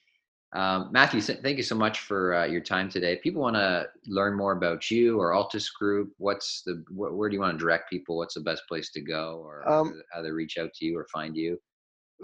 Um, 0.54 0.90
Matthew, 0.92 1.22
thank 1.22 1.56
you 1.56 1.62
so 1.62 1.74
much 1.74 2.00
for 2.00 2.34
uh, 2.34 2.44
your 2.44 2.60
time 2.60 2.90
today. 2.90 3.14
If 3.14 3.22
people 3.22 3.40
want 3.40 3.56
to 3.56 3.86
learn 4.06 4.36
more 4.36 4.52
about 4.52 4.90
you 4.90 5.18
or 5.18 5.30
Altus 5.30 5.72
Group, 5.72 6.12
what's 6.18 6.62
the 6.66 6.84
wh- 6.88 7.16
where 7.16 7.30
do 7.30 7.34
you 7.34 7.40
want 7.40 7.58
to 7.58 7.62
direct 7.62 7.88
people? 7.88 8.18
What's 8.18 8.34
the 8.34 8.42
best 8.42 8.62
place 8.68 8.90
to 8.90 9.00
go, 9.00 9.42
or 9.44 9.66
um, 9.66 10.02
how 10.12 10.20
they 10.20 10.30
reach 10.30 10.58
out 10.58 10.74
to 10.74 10.84
you 10.84 10.98
or 10.98 11.06
find 11.10 11.36
you? 11.36 11.58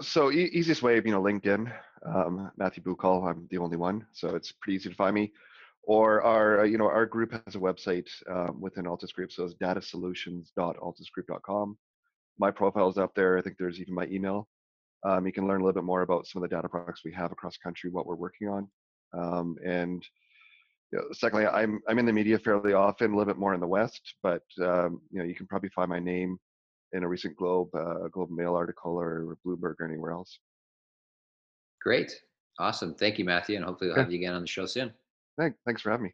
So 0.01 0.31
e- 0.31 0.51
easiest 0.53 0.83
way, 0.83 0.95
you 0.95 1.11
know, 1.11 1.21
LinkedIn. 1.21 1.73
Um, 2.05 2.51
Matthew 2.55 2.83
Boukall. 2.83 3.27
I'm 3.27 3.47
the 3.49 3.57
only 3.57 3.77
one, 3.77 4.05
so 4.13 4.35
it's 4.35 4.51
pretty 4.51 4.75
easy 4.75 4.89
to 4.89 4.95
find 4.95 5.15
me 5.15 5.31
or 5.89 6.21
our 6.21 6.61
uh, 6.61 6.63
you 6.63 6.77
know 6.77 6.87
our 6.87 7.05
group 7.07 7.31
has 7.31 7.55
a 7.55 7.59
website 7.59 8.07
um, 8.29 8.61
within 8.61 8.85
Altus 8.85 9.11
Group, 9.11 9.31
so 9.31 9.45
it's 9.45 9.55
datasolutions.altusgroup.com. 9.55 11.77
my 12.39 12.51
profile 12.51 12.89
is 12.89 12.97
up 12.97 13.13
there. 13.15 13.37
I 13.37 13.41
think 13.41 13.57
there's 13.57 13.79
even 13.79 13.93
my 13.93 14.07
email. 14.07 14.47
Um, 15.05 15.25
you 15.25 15.31
can 15.31 15.47
learn 15.47 15.61
a 15.61 15.63
little 15.63 15.79
bit 15.79 15.85
more 15.85 16.01
about 16.01 16.27
some 16.27 16.43
of 16.43 16.49
the 16.49 16.55
data 16.55 16.67
products 16.67 17.01
we 17.05 17.13
have 17.13 17.31
across 17.31 17.57
country, 17.57 17.89
what 17.89 18.05
we're 18.05 18.15
working 18.15 18.49
on, 18.49 18.67
um, 19.13 19.55
and 19.65 20.05
you 20.91 20.97
know, 20.97 21.05
secondly, 21.13 21.45
I'm 21.45 21.79
I'm 21.87 21.99
in 21.99 22.05
the 22.05 22.13
media 22.13 22.39
fairly 22.39 22.73
often, 22.73 23.11
a 23.11 23.15
little 23.15 23.31
bit 23.31 23.39
more 23.39 23.53
in 23.53 23.59
the 23.59 23.67
West, 23.67 24.15
but 24.23 24.43
um, 24.61 25.01
you 25.11 25.19
know, 25.19 25.25
you 25.25 25.35
can 25.35 25.47
probably 25.47 25.69
find 25.69 25.89
my 25.89 25.99
name 25.99 26.37
in 26.93 27.03
a 27.03 27.07
recent 27.07 27.37
Globe 27.37 27.73
uh, 27.75 28.07
Globe 28.11 28.31
Mail 28.31 28.55
article 28.55 28.99
or 28.99 29.37
Bloomberg 29.45 29.75
or 29.79 29.85
anywhere 29.85 30.11
else. 30.11 30.39
Great, 31.81 32.13
awesome. 32.59 32.95
Thank 32.95 33.19
you, 33.19 33.25
Matthew, 33.25 33.55
and 33.55 33.65
hopefully 33.65 33.89
we'll 33.89 33.99
have 33.99 34.11
you 34.11 34.17
again 34.17 34.33
on 34.33 34.41
the 34.41 34.47
show 34.47 34.65
soon. 34.65 34.91
Thanks. 35.37 35.57
Thanks 35.65 35.81
for 35.81 35.91
having 35.91 36.05
me. 36.05 36.13